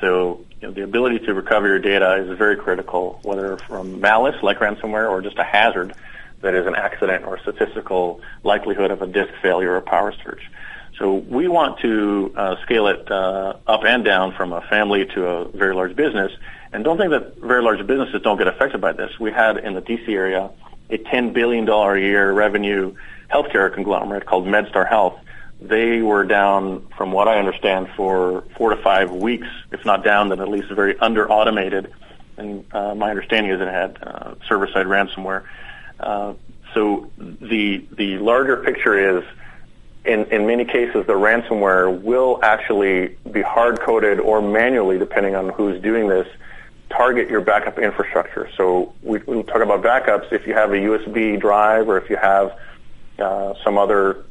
[0.00, 4.42] So you know, the ability to recover your data is very critical, whether from malice
[4.42, 5.94] like ransomware or just a hazard
[6.40, 10.50] that is an accident or statistical likelihood of a disk failure or power surge.
[10.98, 15.26] So we want to uh, scale it uh, up and down from a family to
[15.26, 16.32] a very large business.
[16.72, 19.18] And don't think that very large businesses don't get affected by this.
[19.18, 20.50] We had in the DC area
[20.90, 22.94] a $10 billion a year revenue
[23.30, 25.18] healthcare conglomerate called MedStar Health.
[25.60, 30.28] They were down, from what I understand, for four to five weeks, if not down,
[30.28, 31.92] then at least very under automated.
[32.36, 35.44] And uh, my understanding is it had uh, server side ransomware.
[35.98, 36.34] Uh,
[36.74, 39.24] so the the larger picture is
[40.04, 45.50] in, in many cases, the ransomware will actually be hard coded or manually, depending on
[45.50, 46.26] who's doing this,
[46.88, 48.48] target your backup infrastructure.
[48.56, 50.32] So we, we talk about backups.
[50.32, 52.58] If you have a USB drive or if you have
[53.18, 54.24] uh, some other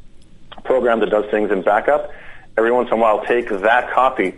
[0.68, 2.12] program that does things in backup,
[2.58, 4.34] every once in a while take that copy,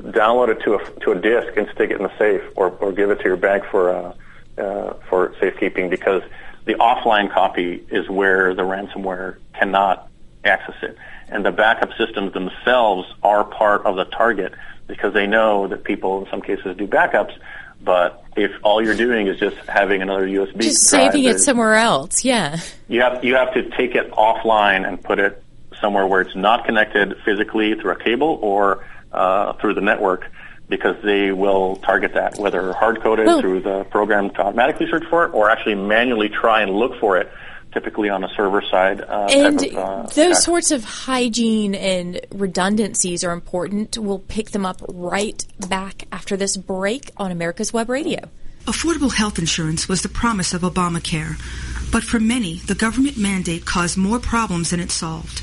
[0.00, 2.92] download it to a, to a disk and stick it in the safe or, or
[2.92, 4.14] give it to your bank for, uh,
[4.56, 6.22] uh, for safekeeping because
[6.64, 10.08] the offline copy is where the ransomware cannot
[10.44, 10.96] access it.
[11.28, 14.54] And the backup systems themselves are part of the target
[14.86, 17.36] because they know that people in some cases do backups.
[17.82, 22.24] But if all you're doing is just having another USB, just saving it somewhere else,
[22.24, 22.60] yeah.
[22.88, 25.42] You have you have to take it offline and put it
[25.80, 30.30] somewhere where it's not connected physically through a cable or uh, through the network
[30.68, 35.04] because they will target that, whether hard coded well, through the program to automatically search
[35.10, 37.30] for it or actually manually try and look for it
[37.72, 39.00] typically on a server side.
[39.00, 43.96] Uh, and of, uh, those sorts of hygiene and redundancies are important.
[43.98, 48.28] We'll pick them up right back after this break on America's Web Radio.
[48.66, 51.40] Affordable health insurance was the promise of Obamacare,
[51.90, 55.42] but for many, the government mandate caused more problems than it solved.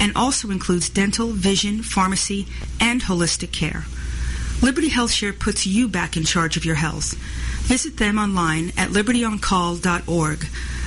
[0.00, 2.46] and also includes dental, vision, pharmacy,
[2.80, 3.84] and holistic care.
[4.62, 7.14] Liberty HealthShare puts you back in charge of your health.
[7.64, 10.46] Visit them online at libertyoncall.org.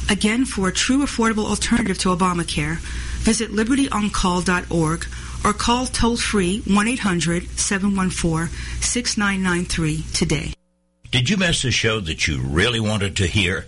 [0.10, 2.78] Again, for a true affordable alternative to Obamacare,
[3.20, 5.08] visit libertyoncall.org
[5.44, 10.54] or call toll free 1 800 714 6993 today.
[11.12, 13.66] Did you miss a show that you really wanted to hear?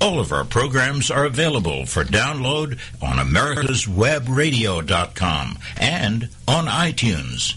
[0.00, 7.56] All of our programs are available for download on americaswebradio.com and on iTunes.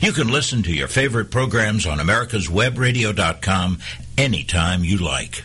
[0.00, 3.78] You can listen to your favorite programs on americaswebradio.com
[4.16, 5.44] anytime you like.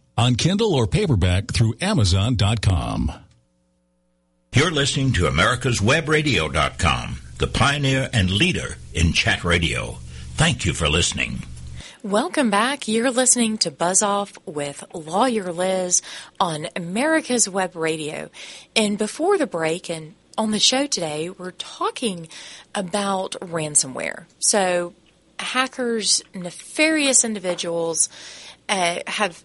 [0.17, 3.11] on Kindle or paperback through Amazon.com.
[4.53, 9.97] You're listening to America's America'sWebRadio.com, the pioneer and leader in chat radio.
[10.35, 11.43] Thank you for listening.
[12.03, 12.87] Welcome back.
[12.87, 16.01] You're listening to Buzz Off with Lawyer Liz
[16.39, 18.29] on America's Web Radio.
[18.75, 22.27] And before the break and on the show today, we're talking
[22.73, 24.25] about ransomware.
[24.39, 24.93] So,
[25.39, 28.09] hackers, nefarious individuals
[28.67, 29.43] uh, have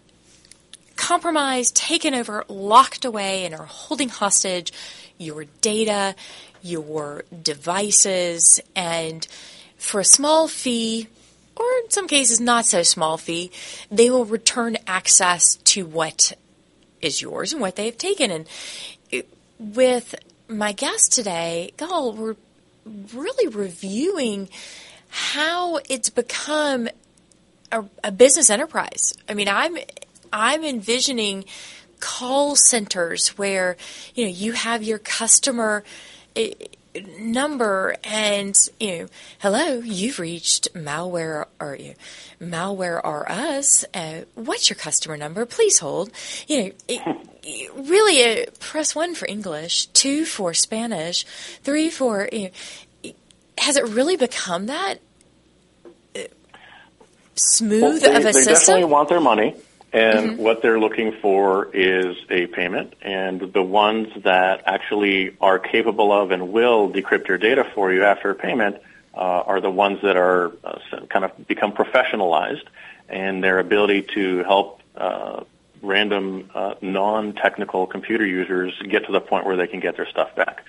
[0.97, 4.73] compromised, taken over, locked away, and are holding hostage
[5.19, 6.15] your data,
[6.63, 9.27] your devices, and
[9.77, 11.09] for a small fee,
[11.55, 13.51] or in some cases not so small fee,
[13.91, 16.33] they will return access to what
[17.01, 18.31] is yours and what they have taken.
[18.31, 19.25] And
[19.59, 20.15] with
[20.49, 22.37] my guest today, Gal, we're
[23.15, 24.49] really reviewing
[25.09, 26.89] how it's become
[27.73, 29.15] a, a business enterprise.
[29.29, 29.77] I mean, I'm
[30.37, 31.46] I'm envisioning
[31.99, 33.79] call centers where
[34.14, 35.83] you know you have your customer
[36.37, 36.51] eh,
[37.18, 39.07] number and you know
[39.38, 41.94] hello you've reached malware or you
[42.38, 45.46] know, malware or us uh, what's your customer number?
[45.46, 46.11] Please hold.
[46.46, 51.25] You know it, really uh, press one for english two for spanish
[51.62, 52.51] three for you
[53.05, 53.12] know
[53.57, 54.99] has it really become that
[57.37, 58.55] smooth well, they, of a they system?
[58.55, 59.55] definitely want their money
[59.97, 60.43] and mm-hmm.
[60.43, 62.93] what they're looking for is a payment.
[63.01, 68.05] And the ones that actually are capable of and will decrypt your data for you
[68.05, 68.77] after a payment
[69.15, 70.79] uh, are the ones that are uh,
[71.09, 72.67] kind of become professionalized
[73.09, 75.45] and their ability to help uh,
[75.81, 80.35] random uh, non-technical computer users get to the point where they can get their stuff
[80.37, 80.63] back.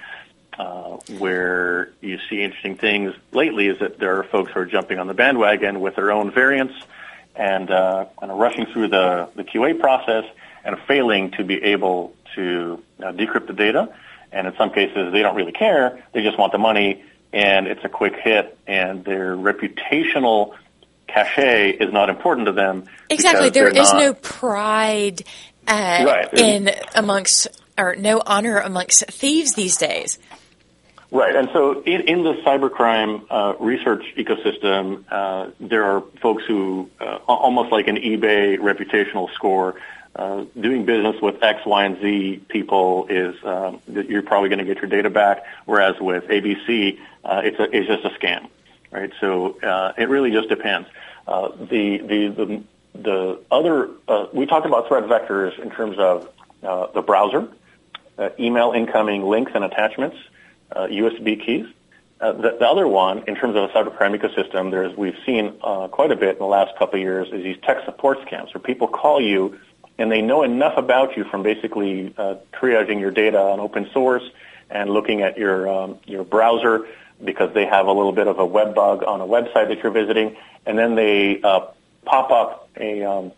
[0.58, 4.98] Uh, where you see interesting things lately is that there are folks who are jumping
[4.98, 6.74] on the bandwagon with their own variants
[7.38, 10.26] and uh, kind of rushing through the, the QA process
[10.66, 13.94] and failing to be able to uh, decrypt the data.
[14.32, 16.04] And in some cases, they don't really care.
[16.14, 20.56] They just want the money, and it's a quick hit, and their reputational
[21.08, 22.86] cachet is not important to them.
[23.10, 23.50] Exactly.
[23.50, 25.24] There is not, no pride
[25.68, 26.34] uh, right.
[26.34, 27.48] in amongst,
[27.78, 30.20] or no honor amongst thieves these days.
[31.10, 36.90] Right, and so in, in the cybercrime uh, research ecosystem, uh, there are folks who,
[37.00, 39.76] uh, almost like an eBay reputational score,
[40.18, 44.66] uh, doing business with X, Y, and Z people is um, you're probably going to
[44.66, 45.46] get your data back.
[45.66, 48.50] Whereas with ABC, uh, it's a, it's just a scam,
[48.92, 49.12] right?
[49.22, 50.90] So uh, it really just depends.
[51.26, 52.64] the the the
[53.00, 53.92] the other
[54.34, 56.28] we talked about threat vectors in terms of
[56.62, 57.48] the browser,
[58.40, 60.18] email incoming links and attachments
[60.76, 61.66] USB keys.
[62.20, 65.88] Uh, the, the, other one, in terms of a cybercrime ecosystem, there's we've seen uh,
[65.88, 68.62] quite a bit in the last couple of years is these tech support scams, where
[68.62, 69.60] people call you
[70.00, 74.24] and they know enough about you from basically uh, triaging your data on open source
[74.70, 76.88] and looking at your um, your browser
[77.24, 79.92] because they have a little bit of a web bug on a website that you're
[79.92, 81.62] visiting, and then they uh,
[82.06, 83.32] pop up a, um,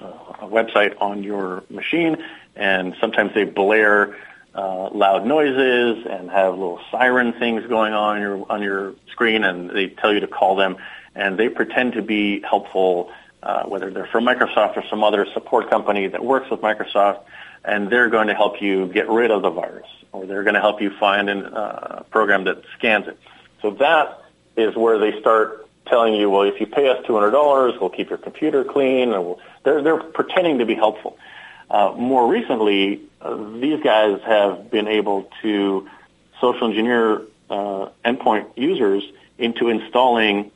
[0.00, 2.16] a website on your machine,
[2.56, 4.16] and sometimes they blare
[4.54, 9.70] uh, loud noises and have little siren things going on your on your screen, and
[9.70, 10.76] they tell you to call them,
[11.14, 13.10] and they pretend to be helpful
[13.42, 17.20] uh, whether they're from Microsoft or some other support company that works with Microsoft,
[17.64, 20.60] and they're going to help you get rid of the virus, or they're going to
[20.60, 23.18] help you find a uh, program that scans it.
[23.60, 24.22] So that
[24.56, 28.18] is where they start telling you, well, if you pay us $200, we'll keep your
[28.18, 29.12] computer clean.
[29.12, 31.18] And we'll, they're, they're pretending to be helpful.
[31.70, 35.88] Uh, more recently, uh, these guys have been able to
[36.40, 39.02] social engineer uh, endpoint users
[39.38, 40.50] into installing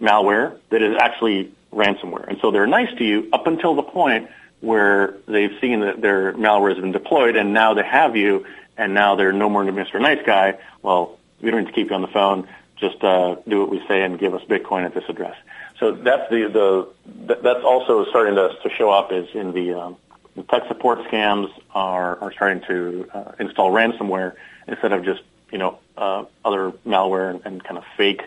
[0.00, 2.26] malware that is actually ransomware.
[2.28, 4.28] And so they're nice to you up until the point
[4.60, 8.46] where they've seen that their malware has been deployed and now they have you
[8.76, 10.00] and now they're no more Mr.
[10.00, 10.58] Nice Guy.
[10.82, 12.48] Well, we don't need to keep you on the phone.
[12.76, 15.36] Just uh, do what we say and give us Bitcoin at this address.
[15.78, 19.96] So that's the the that's also starting to, to show up is in the, um,
[20.36, 24.34] the tech support scams are are starting to uh, install ransomware
[24.66, 28.22] instead of just you know uh, other malware and, and kind of fake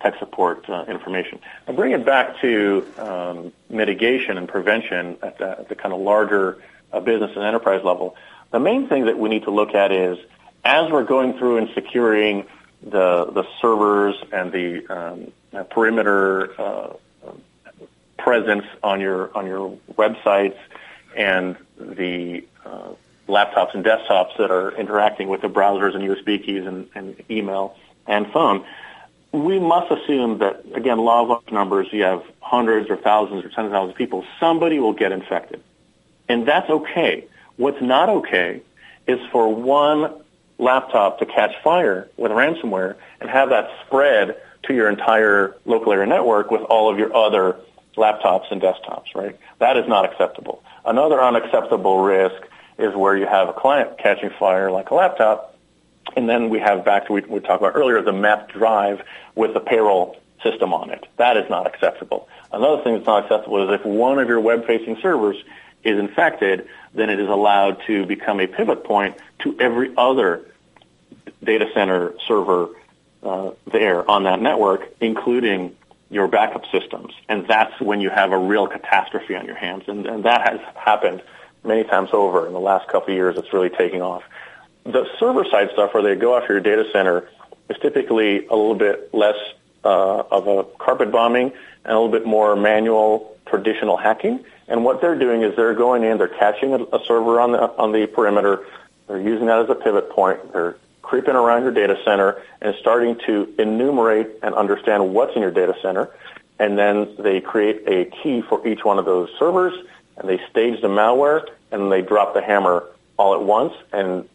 [0.00, 1.38] tech support uh, information.
[1.66, 6.00] I bring it back to um, mitigation and prevention at the, at the kind of
[6.00, 6.58] larger
[6.92, 8.14] uh, business and enterprise level.
[8.50, 10.18] The main thing that we need to look at is
[10.64, 12.44] as we're going through and securing
[12.82, 16.92] the the servers and the um, uh, perimeter uh,
[18.18, 20.58] presence on your on your websites
[21.16, 22.90] and the uh,
[23.28, 27.76] laptops and desktops that are interacting with the browsers and USB keys and, and email
[28.06, 28.64] and phone.
[29.32, 31.88] We must assume that again, law of large numbers.
[31.90, 34.24] You have hundreds or thousands or tens of thousands of people.
[34.38, 35.62] Somebody will get infected,
[36.28, 37.26] and that's okay.
[37.56, 38.62] What's not okay
[39.06, 40.22] is for one
[40.58, 46.06] laptop to catch fire with ransomware and have that spread to your entire local area
[46.06, 47.56] network with all of your other
[47.96, 49.38] laptops and desktops, right?
[49.58, 50.62] That is not acceptable.
[50.86, 52.40] Another unacceptable risk
[52.78, 55.58] is where you have a client catching fire like a laptop,
[56.16, 59.02] and then we have back to what we talked about earlier, the mapped drive
[59.34, 61.04] with the payroll system on it.
[61.16, 62.28] That is not acceptable.
[62.52, 65.36] Another thing that's not acceptable is if one of your web-facing servers
[65.82, 70.42] is infected, then it is allowed to become a pivot point to every other
[71.42, 72.68] data center server
[73.24, 75.74] uh, there on that network, including
[76.10, 77.12] your backup systems.
[77.28, 79.84] And that's when you have a real catastrophe on your hands.
[79.88, 81.22] And, and that has happened
[81.64, 83.36] many times over in the last couple of years.
[83.36, 84.22] It's really taking off.
[84.84, 87.28] The server side stuff where they go after your data center
[87.68, 89.36] is typically a little bit less
[89.84, 91.52] uh, of a carpet bombing
[91.84, 94.44] and a little bit more manual traditional hacking.
[94.68, 97.60] And what they're doing is they're going in, they're catching a, a server on the
[97.76, 98.64] on the perimeter,
[99.06, 100.76] they're using that as a pivot point, they're
[101.06, 105.74] creeping around your data center and starting to enumerate and understand what's in your data
[105.80, 106.10] center.
[106.58, 109.72] And then they create a key for each one of those servers
[110.16, 112.84] and they stage the malware and they drop the hammer
[113.16, 113.72] all at once.
[113.92, 114.28] And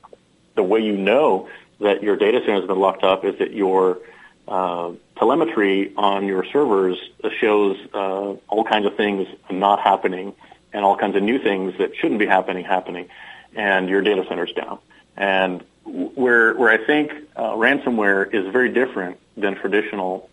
[0.55, 1.49] the way you know
[1.81, 3.97] that your data center has been locked up is that your
[4.47, 6.97] uh, telemetry on your servers
[7.41, 10.33] shows uh, all kinds of things not happening
[10.71, 13.09] and all kinds of new things that shouldn't be happening happening,
[13.55, 14.79] and your data center's down.
[15.17, 20.29] And where where I think uh, ransomware is very different than traditional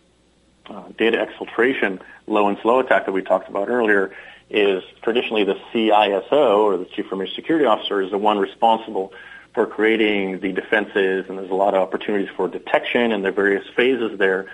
[0.67, 4.13] uh, data exfiltration, low and slow attack that we talked about earlier,
[4.49, 9.13] is traditionally the CISO or the Chief Information Security Officer is the one responsible
[9.53, 13.67] for creating the defenses, and there's a lot of opportunities for detection and the various
[13.75, 14.47] phases there.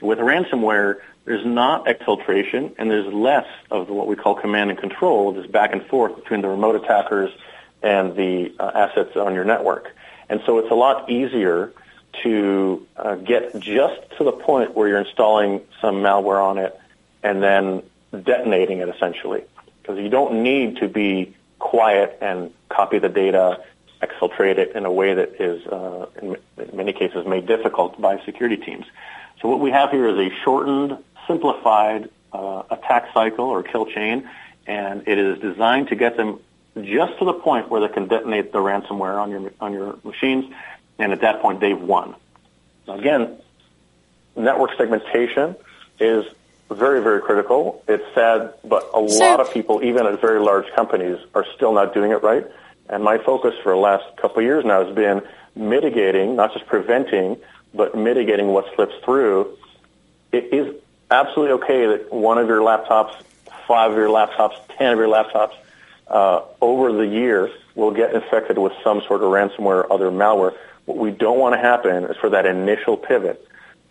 [0.00, 5.32] With ransomware, there's not exfiltration, and there's less of what we call command and control,
[5.32, 7.30] this back and forth between the remote attackers
[7.82, 9.94] and the uh, assets on your network.
[10.30, 11.72] And so it's a lot easier
[12.22, 16.78] to uh, get just to the point where you're installing some malware on it
[17.22, 19.42] and then detonating it essentially.
[19.82, 23.62] Because you don't need to be quiet and copy the data,
[24.00, 26.36] exfiltrate it in a way that is, uh, in
[26.72, 28.86] many cases, made difficult by security teams.
[29.42, 34.28] So what we have here is a shortened, simplified uh, attack cycle or kill chain,
[34.66, 36.40] and it is designed to get them
[36.76, 40.52] just to the point where they can detonate the ransomware on your on your machines,
[40.98, 42.14] and at that point they've won.
[42.88, 43.36] Again,
[44.36, 45.56] network segmentation
[45.98, 46.24] is
[46.70, 47.82] very very critical.
[47.88, 51.72] It's sad, but a so, lot of people, even at very large companies, are still
[51.72, 52.46] not doing it right.
[52.88, 55.22] And my focus for the last couple of years now has been
[55.54, 57.36] mitigating, not just preventing,
[57.74, 59.56] but mitigating what slips through.
[60.32, 60.74] It is
[61.10, 63.14] absolutely okay that one of your laptops,
[63.66, 65.54] five of your laptops, ten of your laptops
[66.10, 70.54] uh, over the year will get infected with some sort of ransomware or other malware.
[70.84, 73.46] What we don't want to happen is for that initial pivot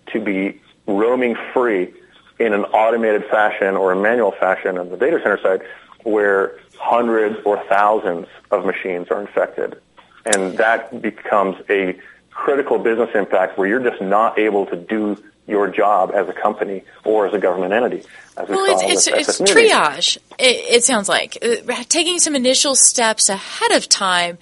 [0.07, 1.93] to be roaming free
[2.39, 5.61] in an automated fashion or a manual fashion on the data center side
[6.03, 9.79] where hundreds or thousands of machines are infected.
[10.25, 11.99] And that becomes a
[12.31, 16.83] critical business impact where you're just not able to do your job as a company
[17.03, 18.03] or as a government entity.
[18.37, 20.17] well, it's, it's, it's triage.
[20.37, 24.37] It, it, sounds like uh, taking some initial steps ahead of time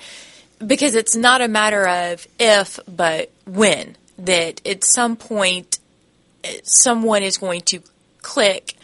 [0.65, 3.95] because it's not a matter of if, but when.
[4.19, 5.77] That at some point,
[6.43, 7.83] uh, someone is going to
[8.23, 8.75] click,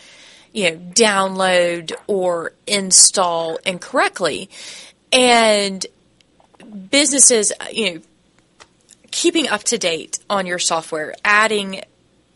[0.51, 4.51] you know, download or install incorrectly,
[5.11, 5.83] and
[6.91, 8.01] businesses, uh, you know,
[9.13, 11.81] keeping up to date on your software, adding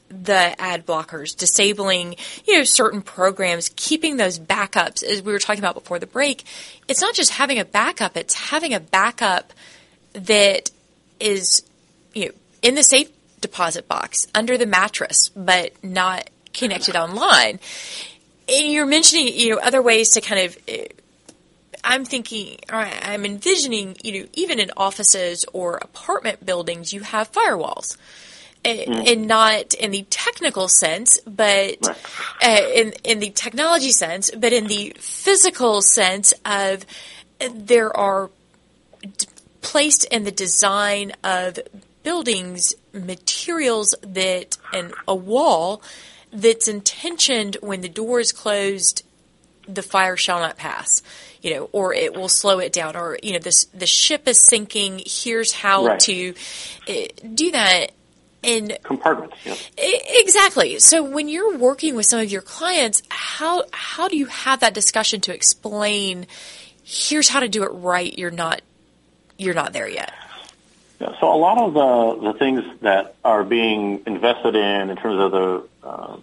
[0.09, 2.15] the ad blockers, disabling,
[2.45, 6.43] you know, certain programs, keeping those backups, as we were talking about before the break,
[6.87, 9.53] it's not just having a backup, it's having a backup
[10.13, 10.69] that
[11.19, 11.63] is,
[12.13, 13.09] you know, in the safe
[13.41, 17.59] deposit box, under the mattress, but not connected online.
[18.47, 20.85] And you're mentioning, you know, other ways to kind of eh,
[21.89, 27.97] I'm thinking, I'm envisioning, you know, even in offices or apartment buildings, you have firewalls
[28.65, 29.11] mm.
[29.11, 31.77] and not in the technical sense, but
[32.43, 36.85] uh, in in the technology sense, but in the physical sense of
[37.53, 38.29] there are
[39.01, 39.27] d-
[39.61, 41.59] placed in the design of
[42.03, 45.81] buildings materials that and a wall
[46.31, 49.03] that's intentioned when the door is closed,
[49.67, 51.01] the fire shall not pass
[51.41, 54.45] you know, or it will slow it down, or you know, this the ship is
[54.45, 55.01] sinking.
[55.05, 55.99] Here's how right.
[56.01, 56.33] to
[56.89, 56.93] uh,
[57.33, 57.91] do that
[58.43, 59.35] in compartments.
[59.45, 59.55] Yeah.
[59.77, 60.79] Exactly.
[60.79, 64.73] So when you're working with some of your clients, how how do you have that
[64.73, 66.27] discussion to explain?
[66.83, 68.17] Here's how to do it right.
[68.17, 68.61] You're not
[69.37, 70.13] you're not there yet.
[70.99, 75.19] Yeah, so a lot of the the things that are being invested in in terms
[75.19, 76.17] of the uh, uh,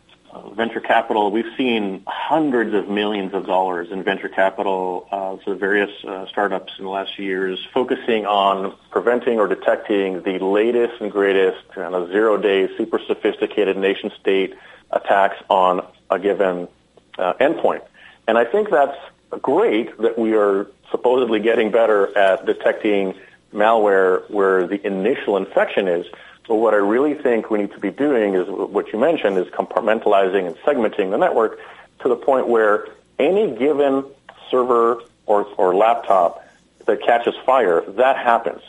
[0.54, 5.90] venture capital, we've seen hundreds of millions of dollars in venture capital uh, to various
[6.04, 11.10] uh, startups in the last few years, focusing on preventing or detecting the latest and
[11.10, 14.54] greatest kind of zero-day, super sophisticated nation-state
[14.90, 16.68] attacks on a given
[17.18, 17.82] uh, endpoint.
[18.26, 18.96] And I think that's
[19.42, 23.14] great that we are supposedly getting better at detecting
[23.52, 26.06] malware where the initial infection is.
[26.46, 29.46] But what I really think we need to be doing is what you mentioned is
[29.48, 31.58] compartmentalizing and segmenting the network
[32.00, 32.86] to the point where
[33.18, 34.04] any given
[34.50, 36.46] server or, or laptop
[36.86, 38.60] that catches fire, that happens.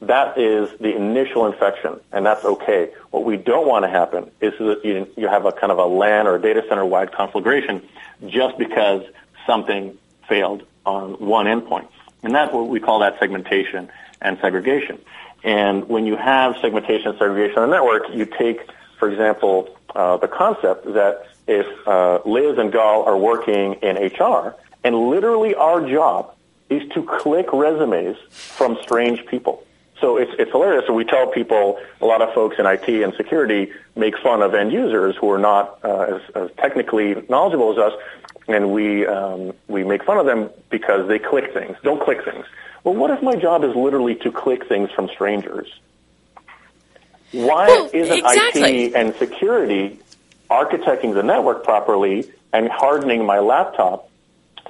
[0.00, 2.90] That is the initial infection, and that's okay.
[3.12, 5.84] What we don't want to happen is that you, you have a kind of a
[5.84, 7.82] LAN or a data center wide conflagration
[8.26, 9.04] just because
[9.46, 9.96] something
[10.28, 11.86] failed on one endpoint.
[12.24, 14.98] And that's what we call that segmentation and segregation.
[15.44, 20.16] And when you have segmentation and segregation on the network, you take, for example, uh,
[20.18, 25.86] the concept that if uh, Liz and Gal are working in HR, and literally our
[25.88, 26.34] job
[26.70, 29.64] is to click resumes from strange people.
[30.02, 30.84] So it's, it's hilarious.
[30.88, 34.52] So we tell people, a lot of folks in IT and security make fun of
[34.52, 37.92] end users who are not uh, as, as technically knowledgeable as us,
[38.48, 41.76] and we um, we make fun of them because they click things.
[41.84, 42.44] Don't click things.
[42.82, 45.72] Well, what if my job is literally to click things from strangers?
[47.30, 48.86] Why well, isn't exactly.
[48.86, 50.00] IT and security
[50.50, 54.10] architecting the network properly and hardening my laptop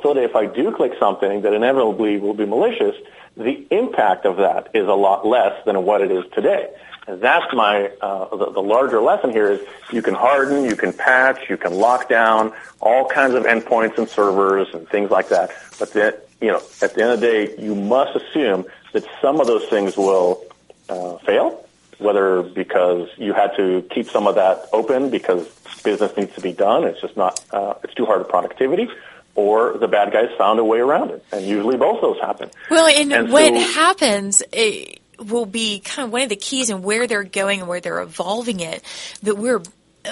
[0.02, 2.94] so that if I do click something that inevitably will be malicious,
[3.36, 6.68] the impact of that is a lot less than what it is today.
[7.06, 9.60] And that's my uh, the, the, larger lesson here is
[9.90, 14.08] you can harden, you can patch, you can lock down all kinds of endpoints and
[14.08, 15.50] servers and things like that.
[15.80, 19.40] But the, you know, at the end of the day, you must assume that some
[19.40, 20.44] of those things will
[20.88, 21.66] uh, fail,
[21.98, 25.48] whether because you had to keep some of that open because
[25.82, 28.88] business needs to be done, it's just not, uh, it's too hard of productivity,
[29.34, 31.24] or the bad guys found a way around it.
[31.32, 32.50] And usually both those happen.
[32.70, 36.70] Well, and, and what so, happens it will be kind of one of the keys
[36.70, 38.82] in where they're going and where they're evolving it.
[39.22, 39.62] That we're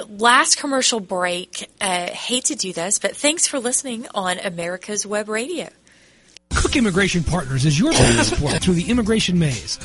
[0.08, 1.68] last commercial break.
[1.80, 5.68] Uh, hate to do this, but thanks for listening on America's Web Radio.
[6.50, 9.78] Cook Immigration Partners is your passport through the immigration maze.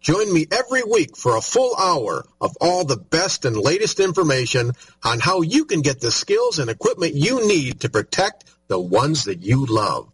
[0.00, 4.72] Join me every week for a full hour of all the best and latest information
[5.04, 9.24] on how you can get the skills and equipment you need to protect the ones
[9.24, 10.10] that you love.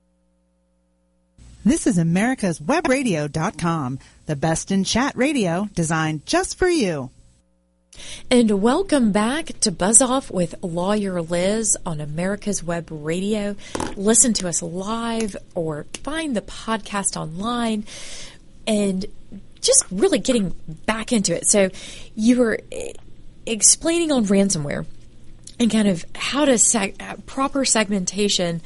[1.64, 7.11] This is America's Webradio.com, the best in chat radio designed just for you.
[8.30, 13.57] And welcome back to Buzz Off with Lawyer Liz on America's Web Radio.
[13.97, 17.84] Listen to us live or find the podcast online
[18.66, 19.07] and
[19.61, 20.54] just really getting
[20.86, 21.46] back into it.
[21.46, 21.70] So
[22.14, 22.92] you were eh,
[23.46, 24.86] explaining on ransomware
[25.59, 28.61] and kind of how to seg- uh, proper segmentation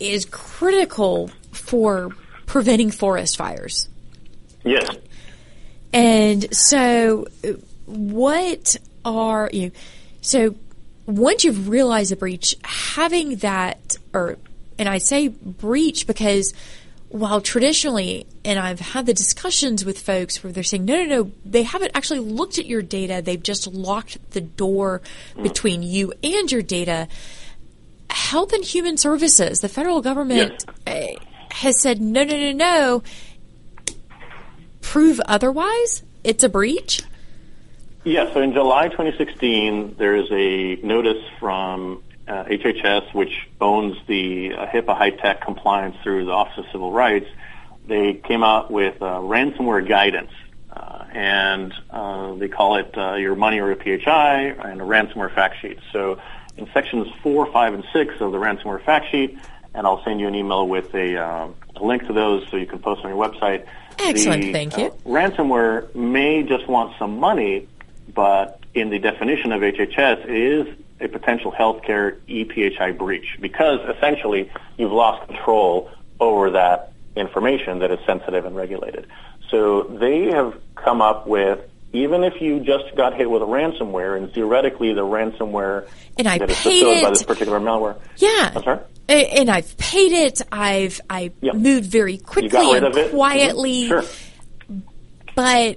[0.00, 2.10] is critical for
[2.46, 3.88] preventing forest fires.
[4.64, 4.96] Yes.
[5.92, 7.54] And so, eh,
[7.86, 9.70] what are you?
[10.20, 10.56] So,
[11.06, 14.38] once you've realized the breach, having that, or,
[14.78, 16.54] and I say breach because
[17.14, 21.32] while traditionally, and I've had the discussions with folks where they're saying, no, no, no,
[21.44, 23.22] they haven't actually looked at your data.
[23.24, 25.00] They've just locked the door
[25.36, 25.44] mm.
[25.44, 27.06] between you and your data.
[28.10, 30.76] Health and Human Services, the federal government yes.
[30.88, 31.14] Eh,
[31.52, 33.02] has said, no, no, no, no.
[34.80, 36.02] Prove otherwise.
[36.24, 37.00] It's a breach.
[38.02, 44.66] Yeah, so in July 2016, there's a notice from uh, HHS, which owns the uh,
[44.66, 47.28] HIPAA HITECH compliance through the Office of Civil Rights,
[47.86, 50.30] they came out with uh, ransomware guidance.
[50.70, 55.32] Uh, and uh, they call it uh, your money or a PHI and a ransomware
[55.32, 55.78] fact sheet.
[55.92, 56.20] So
[56.56, 59.38] in sections four, five, and six of the ransomware fact sheet,
[59.72, 62.80] and I'll send you an email with a, a link to those so you can
[62.80, 63.66] post on your website.
[64.00, 64.90] Excellent, the, thank you.
[65.06, 67.68] ransomware may just want some money,
[68.12, 74.50] but in the definition of HHS, it is a potential healthcare ePHI breach because essentially
[74.76, 75.90] you've lost control
[76.20, 79.06] over that information that is sensitive and regulated.
[79.50, 81.60] So they have come up with
[81.92, 85.88] even if you just got hit with a ransomware and theoretically the ransomware
[86.18, 87.02] and I that is paid fulfilled it.
[87.04, 87.98] by this particular malware.
[88.16, 88.52] Yeah.
[88.54, 88.80] I'm sorry?
[89.08, 90.40] And I've paid it.
[90.50, 92.86] I've I moved very quickly and.
[92.86, 93.10] Mhm.
[93.10, 94.02] quietly, Sure.
[95.34, 95.76] but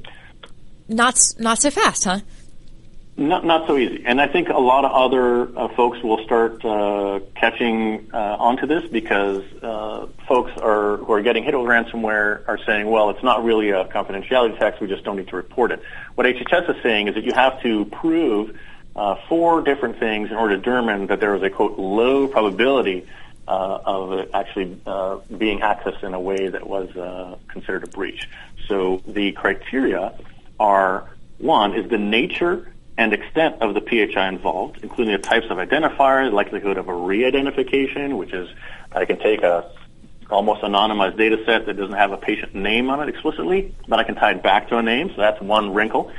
[0.87, 2.19] not not so fast, huh?
[3.19, 6.63] Not not so easy, and I think a lot of other uh, folks will start
[6.63, 12.47] uh, catching uh, onto this because uh, folks are who are getting hit with ransomware
[12.47, 15.71] are saying, "Well, it's not really a confidentiality tax; we just don't need to report
[15.71, 15.81] it."
[16.13, 18.55] What HHS is saying is that you have to prove
[18.95, 23.07] uh, four different things in order to determine that there is a quote low probability
[23.47, 26.91] uh, of actually uh, being accessed in a way that was
[27.47, 28.29] considered a breach.
[28.67, 30.13] So the criteria
[30.59, 31.09] are
[31.39, 36.31] one is the nature and extent of the PHI involved, including the types of identifiers,
[36.31, 38.49] likelihood of a re-identification, which is
[38.91, 39.69] I can take a
[40.29, 44.03] almost anonymized data set that doesn't have a patient name on it explicitly, but I
[44.03, 46.11] can tie it back to a name, so that's one wrinkle.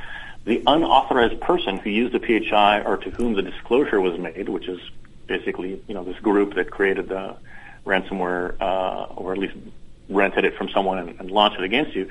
[0.45, 4.67] The unauthorized person who used the PHI or to whom the disclosure was made, which
[4.67, 4.79] is
[5.27, 7.35] basically, you know, this group that created the
[7.85, 9.55] ransomware, uh, or at least
[10.09, 12.09] rented it from someone and, and launched it against you.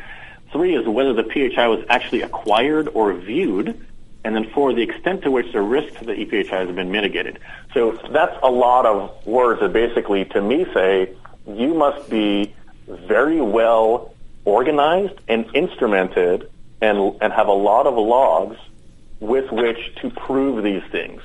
[0.52, 3.84] Three is whether the PHI was actually acquired or viewed,
[4.24, 7.38] and then four, the extent to which the risk to the ePHI has been mitigated.
[7.72, 11.14] So that's a lot of words that basically, to me, say
[11.46, 12.54] you must be
[12.86, 14.14] very well
[14.44, 16.50] organized and instrumented
[16.80, 18.56] and, and have a lot of logs
[19.20, 21.22] with which to prove these things.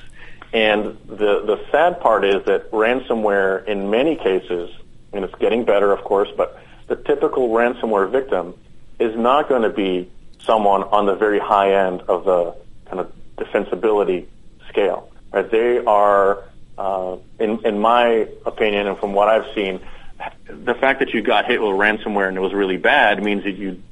[0.52, 4.70] And the, the sad part is that ransomware, in many cases,
[5.12, 8.54] and it's getting better, of course, but the typical ransomware victim
[8.98, 12.54] is not going to be someone on the very high end of the
[12.94, 14.26] kind of defensibility
[14.68, 15.10] scale.
[15.32, 15.50] Right?
[15.50, 16.44] They are,
[16.78, 19.80] uh, in, in my opinion, and from what I've seen,
[20.46, 23.52] the fact that you got hit with ransomware and it was really bad means that
[23.52, 23.82] you,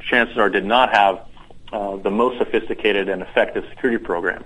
[0.00, 1.26] chances are, did not have
[1.72, 4.44] uh, the most sophisticated and effective security program.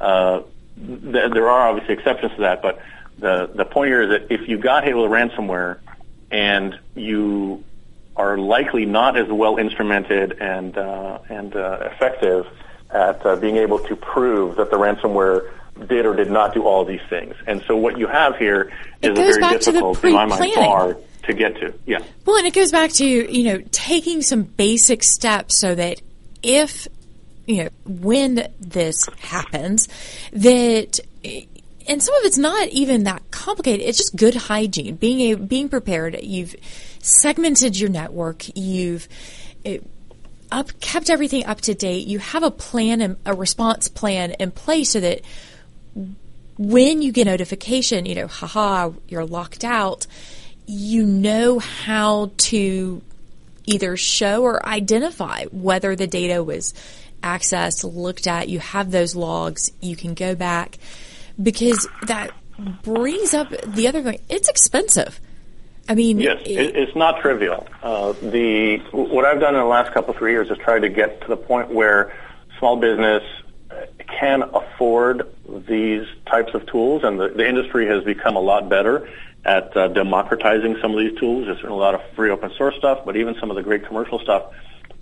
[0.00, 0.42] Uh,
[0.76, 2.80] th- there are obviously exceptions to that, but
[3.18, 5.78] the the point here is that if you got hit with ransomware
[6.30, 7.62] and you
[8.16, 12.46] are likely not as well instrumented and uh, and uh, effective
[12.92, 15.50] at uh, being able to prove that the ransomware
[15.88, 17.34] did or did not do all these things.
[17.46, 20.26] And so what you have here is a very back to the difficult, in my
[20.26, 21.74] mind, bar to get to.
[21.86, 21.98] Yeah.
[22.26, 26.00] Well, and it goes back to, you know, taking some basic steps so that
[26.42, 26.88] if,
[27.46, 29.88] you know, when this happens,
[30.32, 31.00] that,
[31.88, 33.86] and some of it's not even that complicated.
[33.86, 36.18] It's just good hygiene, being a, being prepared.
[36.22, 36.54] You've
[37.00, 38.44] segmented your network.
[38.56, 39.08] You've
[39.64, 39.78] eh,
[40.52, 42.06] up, kept everything up to date.
[42.06, 45.22] You have a plan and a response plan in place so that
[46.58, 50.06] when you get notification, you know, haha, you're locked out,
[50.66, 53.02] you know how to
[53.64, 56.74] either show or identify whether the data was
[57.22, 60.78] accessed, looked at, you have those logs, you can go back
[61.40, 62.30] because that
[62.82, 64.20] brings up the other thing.
[64.28, 65.20] It's expensive.
[65.88, 67.66] I mean, yes, it, it's not trivial.
[67.82, 71.20] Uh, the what I've done in the last couple three years is try to get
[71.22, 72.14] to the point where
[72.58, 73.22] small business
[74.06, 79.08] can afford these types of tools, and the, the industry has become a lot better
[79.44, 81.46] at uh, democratizing some of these tools.
[81.46, 84.20] There's a lot of free open source stuff, but even some of the great commercial
[84.20, 84.54] stuff,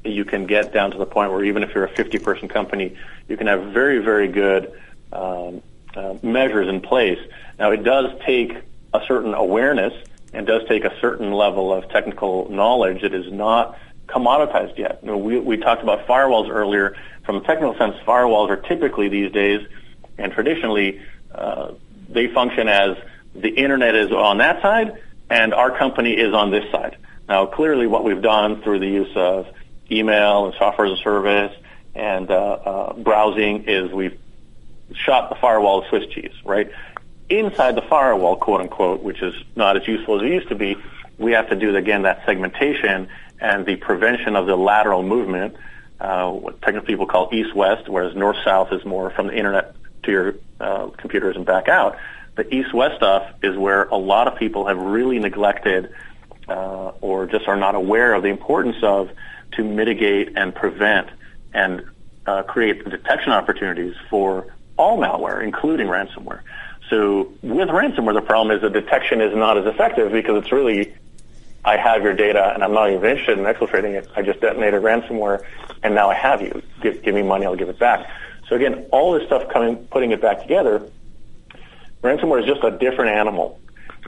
[0.04, 2.96] you can get down to the point where even if you're a 50 person company,
[3.28, 4.72] you can have very, very good
[5.12, 5.62] um,
[5.94, 7.18] uh, measures in place.
[7.58, 8.56] Now, it does take
[8.94, 9.92] a certain awareness
[10.32, 13.76] and does take a certain level of technical knowledge that is not
[14.06, 15.00] commoditized yet.
[15.02, 16.96] You know, we, we talked about firewalls earlier.
[17.24, 19.66] From a technical sense, firewalls are typically these days
[20.18, 21.00] and traditionally
[21.34, 21.72] uh,
[22.08, 22.96] they function as
[23.34, 26.96] the internet is on that side and our company is on this side.
[27.28, 29.46] Now, clearly, what we've done through the use of
[29.90, 31.56] email and software as a service
[31.94, 34.18] and uh, uh, browsing is we've
[34.94, 36.70] shot the firewall of Swiss cheese, right?
[37.30, 40.76] Inside the firewall, quote unquote, which is not as useful as it used to be,
[41.16, 43.08] we have to do again that segmentation
[43.40, 45.54] and the prevention of the lateral movement,
[46.00, 50.34] uh, what technical people call east-west, whereas north-south is more from the internet to your
[50.58, 51.96] uh, computers and back out.
[52.34, 55.92] The east-west stuff is where a lot of people have really neglected
[56.48, 59.10] uh, or just are not aware of the importance of
[59.52, 61.08] to mitigate and prevent
[61.54, 61.84] and
[62.26, 66.40] uh, create the detection opportunities for all malware, including ransomware.
[66.90, 70.92] So with ransomware, the problem is the detection is not as effective because it's really
[71.64, 74.08] I have your data and I'm not even interested in exfiltrating it.
[74.16, 75.44] I just detonated ransomware
[75.82, 76.62] and now I have you.
[76.82, 78.10] Give, give me money, I'll give it back.
[78.48, 80.90] So again, all this stuff coming, putting it back together,
[82.02, 83.60] ransomware is just a different animal.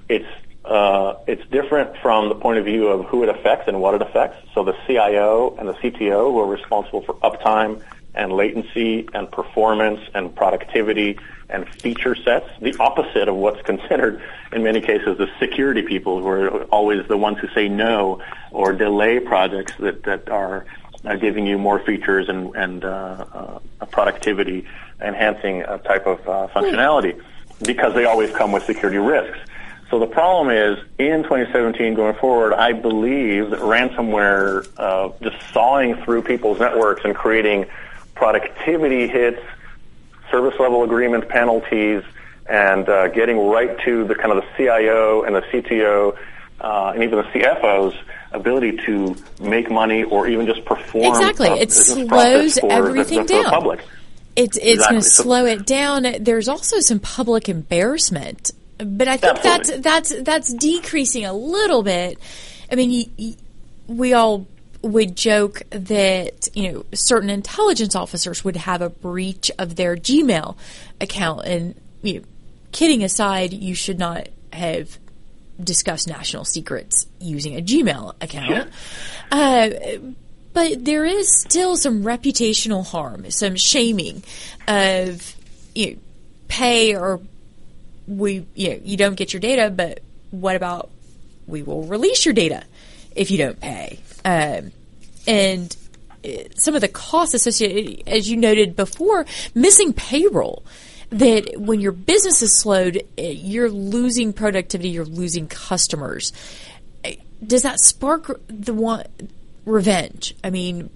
[0.08, 0.28] It's
[0.64, 4.02] uh, it's different from the point of view of who it affects and what it
[4.02, 4.38] affects.
[4.54, 7.82] So the CIO and the CTO who are responsible for uptime
[8.14, 14.62] and latency and performance and productivity and feature sets, the opposite of what's considered in
[14.62, 19.18] many cases the security people who are always the ones who say no or delay
[19.20, 20.66] projects that, that are
[21.04, 23.24] uh, giving you more features and, and uh,
[23.80, 24.66] uh, productivity
[25.00, 27.20] enhancing type of uh, functionality
[27.64, 29.38] because they always come with security risks.
[29.90, 36.02] So the problem is, in 2017 going forward, I believe that ransomware uh, just sawing
[36.02, 37.66] through people's networks and creating
[38.14, 39.40] productivity hits,
[40.30, 42.02] service level agreement penalties,
[42.46, 46.16] and uh, getting right to the kind of the CIO and the CTO
[46.60, 47.94] uh, and even the CFO's
[48.32, 51.14] ability to make money or even just perform.
[51.14, 53.44] Exactly, uh, it slows everything the, the, down.
[53.44, 53.80] public.
[54.34, 54.94] It's it's exactly.
[54.94, 56.06] going to slow it down.
[56.20, 59.82] There's also some public embarrassment, but I think Absolutely.
[59.82, 62.18] that's that's that's decreasing a little bit.
[62.70, 63.34] I mean, you, you,
[63.88, 64.46] we all
[64.82, 70.56] would joke that you know certain intelligence officers would have a breach of their Gmail
[71.00, 72.26] account, and you know,
[72.72, 74.98] kidding aside, you should not have
[75.62, 78.70] discussed national secrets using a Gmail account.
[79.30, 79.70] Uh,
[80.52, 84.22] but there is still some reputational harm, some shaming
[84.68, 85.36] of
[85.74, 85.96] you know,
[86.48, 87.20] pay or
[88.06, 90.90] we you know, you don't get your data, but what about
[91.46, 92.64] we will release your data
[93.14, 94.00] if you don't pay?
[94.24, 94.72] Um,
[95.26, 95.76] and
[96.24, 100.64] uh, some of the costs associated, as you noted before, missing payroll.
[101.10, 106.32] That when your business is slowed, uh, you're losing productivity, you're losing customers.
[107.04, 107.10] Uh,
[107.46, 109.04] does that spark the one
[109.66, 110.34] revenge?
[110.42, 110.88] I mean,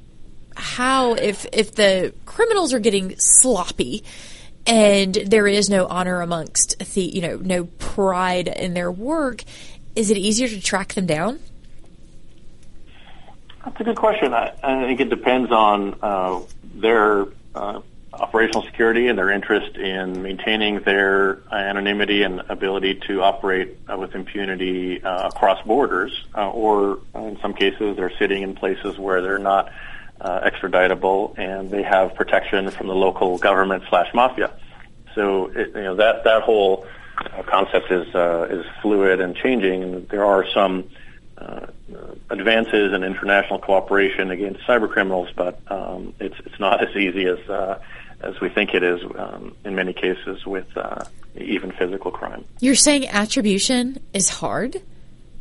[0.57, 4.05] how if if the criminals are getting sloppy
[4.67, 9.45] and there is no honor amongst the you know no pride in their work,
[9.95, 11.41] is it easier to track them down?
[13.67, 14.33] That's a good question.
[14.33, 16.41] I, I think it depends on uh,
[16.77, 17.81] their uh,
[18.13, 24.15] operational security and their interest in maintaining their anonymity and ability to operate uh, with
[24.15, 29.37] impunity uh, across borders, uh, or in some cases they're sitting in places where they're
[29.37, 29.73] not
[30.21, 34.53] uh, extraditable and they have protection from the local government slash mafia.
[35.17, 36.87] So it, you know that that whole
[37.47, 40.85] concept is is fluid and changing, and there are some
[41.39, 41.67] uh,
[42.31, 47.39] advances in international cooperation against cyber criminals, but um, it's it's not as easy as
[47.49, 47.79] uh,
[48.21, 51.05] as we think it is um, in many cases with uh,
[51.37, 52.45] even physical crime.
[52.61, 54.81] You're saying attribution is hard?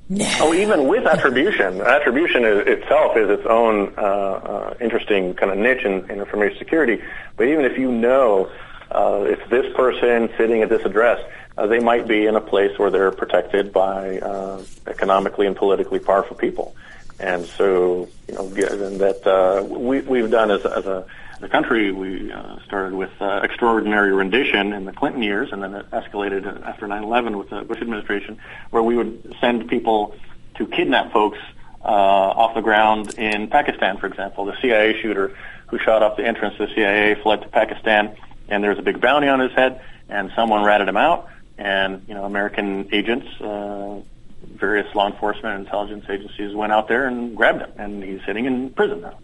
[0.07, 0.31] No.
[0.39, 5.57] Oh, even with attribution, attribution is, itself is its own uh, uh, interesting kind of
[5.57, 7.01] niche in, in, information security.
[7.37, 8.51] But even if you know
[8.91, 11.19] uh, this person sitting at this address,
[11.57, 15.99] uh, they might be in a place where they're protected by uh, economically and politically
[15.99, 16.75] powerful people.
[17.19, 21.05] And so, you know, given that uh, we, we've done as, as a,
[21.49, 21.91] country.
[21.91, 26.65] We uh, started with uh, extraordinary rendition in the Clinton years, and then it escalated
[26.65, 28.39] after 9/11 with the Bush administration,
[28.71, 30.15] where we would send people
[30.55, 31.37] to kidnap folks
[31.83, 34.45] uh, off the ground in Pakistan, for example.
[34.45, 38.15] The CIA shooter who shot up the entrance to the CIA fled to Pakistan,
[38.49, 41.27] and there was a big bounty on his head, and someone ratted him out,
[41.57, 43.27] and you know American agents.
[43.39, 44.01] Uh,
[44.55, 48.45] various law enforcement and intelligence agencies went out there and grabbed him, and he's sitting
[48.45, 49.17] in prison now.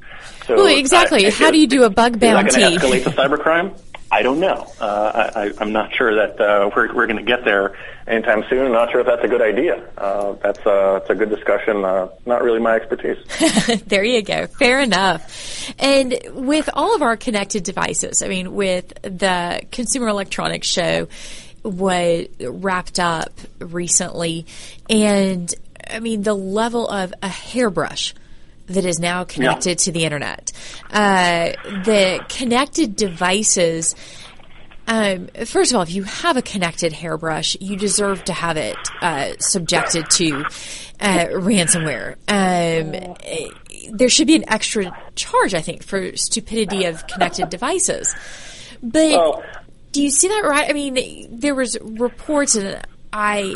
[0.46, 1.26] So exactly.
[1.26, 2.48] I, I How do you do a bug bounty?
[2.48, 3.80] Is that going to escalate to cybercrime?
[4.12, 4.68] I don't know.
[4.80, 8.66] Uh, I, I'm not sure that uh, we're, we're going to get there anytime soon.
[8.66, 9.88] I'm not sure if that's a good idea.
[9.98, 11.86] Uh, that's, uh, that's a good discussion.
[11.86, 13.18] Uh, not really my expertise.
[13.88, 14.48] there you go.
[14.48, 15.74] Fair enough.
[15.80, 21.08] And with all of our connected devices, I mean, with the Consumer Electronics Show,
[21.64, 24.46] was wrapped up recently,
[24.90, 25.54] and
[25.88, 28.16] I mean the level of a hairbrush
[28.72, 29.76] that is now connected yeah.
[29.76, 30.52] to the internet.
[30.92, 31.52] Uh,
[31.84, 33.96] the connected devices.
[34.88, 38.76] Um, first of all, if you have a connected hairbrush, you deserve to have it
[39.02, 40.46] uh, subjected to
[41.00, 42.16] uh, ransomware.
[42.28, 43.16] Um,
[43.92, 48.14] there should be an extra charge, I think, for stupidity of connected devices.
[48.84, 49.44] But well,
[49.92, 50.70] do you see that right?
[50.70, 53.56] I mean, there was reports, and I,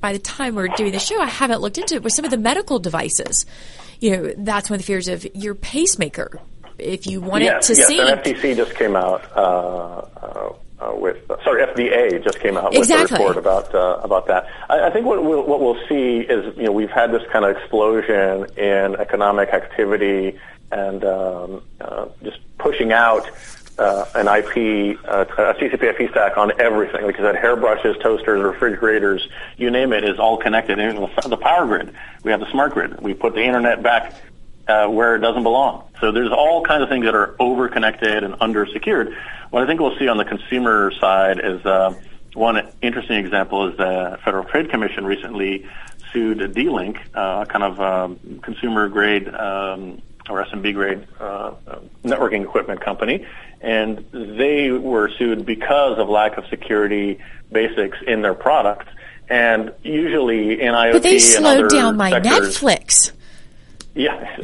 [0.00, 2.30] by the time we're doing the show, I haven't looked into it with some of
[2.30, 3.46] the medical devices.
[4.02, 6.40] You know, that's one of the fears of your pacemaker.
[6.76, 8.00] If you want yes, it to yes, sync.
[8.00, 12.74] Yes, FTC just came out uh, uh, uh, with uh, sorry, FDA just came out
[12.74, 13.02] exactly.
[13.02, 14.48] with a report about uh, about that.
[14.68, 17.44] I, I think what we'll, what we'll see is you know we've had this kind
[17.44, 20.36] of explosion in economic activity
[20.72, 23.30] and um, uh, just pushing out
[23.78, 27.04] uh, an IP, uh, a TCP IP stack on everything.
[27.04, 30.78] Like I said, hairbrushes, toasters, refrigerators, you name it, is all connected.
[30.78, 33.00] And the power grid, we have the smart grid.
[33.00, 34.14] We put the internet back
[34.68, 35.88] uh, where it doesn't belong.
[36.00, 39.16] So there's all kinds of things that are over-connected and under-secured.
[39.50, 41.94] What I think we'll see on the consumer side is uh,
[42.34, 45.66] one interesting example is the Federal Trade Commission recently
[46.12, 51.52] sued D-Link, uh, kind of um, consumer-grade um, or SMB grade uh,
[52.04, 53.26] networking equipment company,
[53.60, 57.18] and they were sued because of lack of security
[57.50, 58.88] basics in their product.
[59.28, 63.12] And usually in IoT but they slowed down my sectors, Netflix.
[63.94, 64.36] Yeah.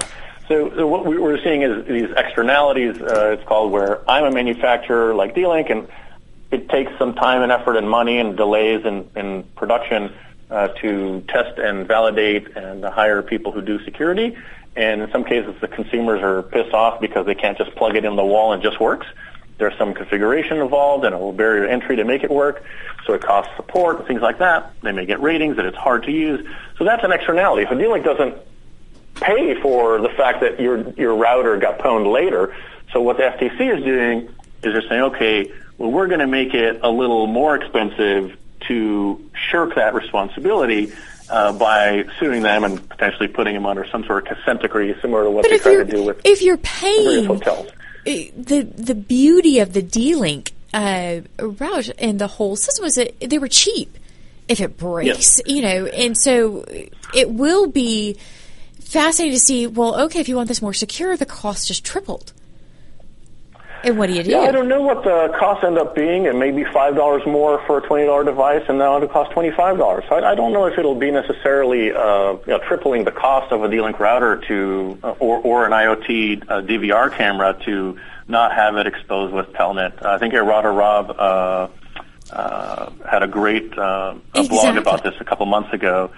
[0.48, 3.00] So, so, what we're seeing is these externalities.
[3.00, 5.88] Uh, it's called where I'm a manufacturer like D-Link, and
[6.50, 10.14] it takes some time and effort and money and delays in, in production
[10.50, 14.36] uh, to test and validate and hire people who do security.
[14.78, 18.04] And in some cases, the consumers are pissed off because they can't just plug it
[18.04, 19.08] in the wall and it just works.
[19.58, 22.62] There's some configuration involved and a little barrier to entry to make it work.
[23.04, 24.72] So it costs support and things like that.
[24.82, 26.46] They may get ratings that it's hard to use.
[26.78, 27.64] So that's an externality.
[27.64, 28.36] If a D-Link doesn't
[29.16, 32.54] pay for the fact that your, your router got pwned later,
[32.92, 34.28] so what the FTC is doing
[34.62, 38.36] is they're saying, okay, well, we're going to make it a little more expensive
[38.68, 40.92] to shirk that responsibility
[41.30, 45.24] uh, by suing them and potentially putting them under some sort of consent decree, similar
[45.24, 47.70] to what but they try to do with if you're paying hotels.
[48.04, 53.38] The the beauty of the D-Link uh, route and the whole system was that they
[53.38, 53.96] were cheap.
[54.48, 55.40] If it breaks, yes.
[55.44, 56.64] you know, and so
[57.14, 58.16] it will be
[58.80, 59.66] fascinating to see.
[59.66, 62.32] Well, okay, if you want this more secure, the cost just tripled.
[63.84, 64.30] And what do you do?
[64.30, 66.24] Yeah, I don't know what the costs end up being.
[66.24, 69.30] It may be five dollars more for a twenty dollar device, and now it'll cost
[69.30, 70.04] twenty five dollars.
[70.08, 73.52] So I, I, don't know if it'll be necessarily uh, you know, tripling the cost
[73.52, 78.52] of a D-Link router to, uh, or or an IoT uh, DVR camera to not
[78.52, 80.04] have it exposed with Telnet.
[80.04, 81.68] I think Errata Rob uh,
[82.32, 84.48] uh, had a great uh, a exactly.
[84.48, 86.10] blog about this a couple months ago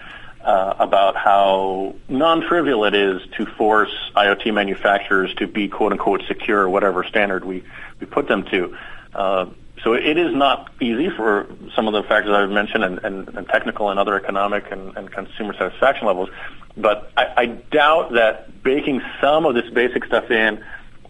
[0.45, 6.69] uh, about how non-trivial it is to force IoT manufacturers to be quote unquote secure,
[6.69, 7.63] whatever standard we,
[7.99, 8.77] we put them to.
[9.15, 9.47] Uh,
[9.83, 13.49] so it is not easy for some of the factors I've mentioned and, and, and
[13.49, 16.29] technical and other economic and, and consumer satisfaction levels.
[16.77, 20.63] But I, I doubt that baking some of this basic stuff in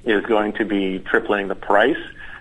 [0.05, 1.99] is going to be tripling the price.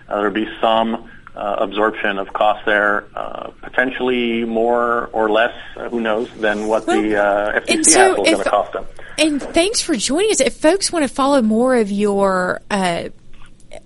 [0.08, 6.00] Uh, there'll be some absorption of cost there, uh, potentially more or less, uh, who
[6.00, 8.86] knows, than what well, the uh, FTC so hassle is going to cost them.
[9.18, 10.40] And thanks for joining us.
[10.40, 13.10] If folks want to follow more of your uh,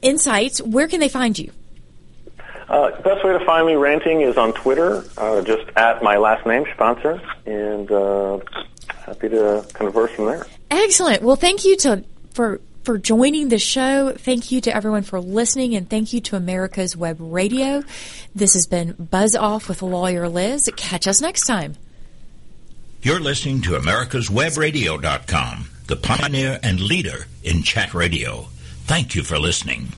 [0.03, 1.51] insights, where can they find you?
[2.69, 6.47] Uh, best way to find me ranting is on Twitter, uh, just at my last
[6.47, 8.39] name, Shpantzer, and uh,
[9.05, 10.47] happy to converse from there.
[10.71, 11.23] Excellent.
[11.23, 14.13] Well, thank you to for for joining the show.
[14.13, 17.83] Thank you to everyone for listening, and thank you to America's Web Radio.
[18.35, 20.71] This has been Buzz Off with Lawyer Liz.
[20.77, 21.77] Catch us next time.
[23.03, 28.47] You're listening to America's Web Radio.com, the pioneer and leader in chat radio.
[28.85, 29.89] Thank you for listening.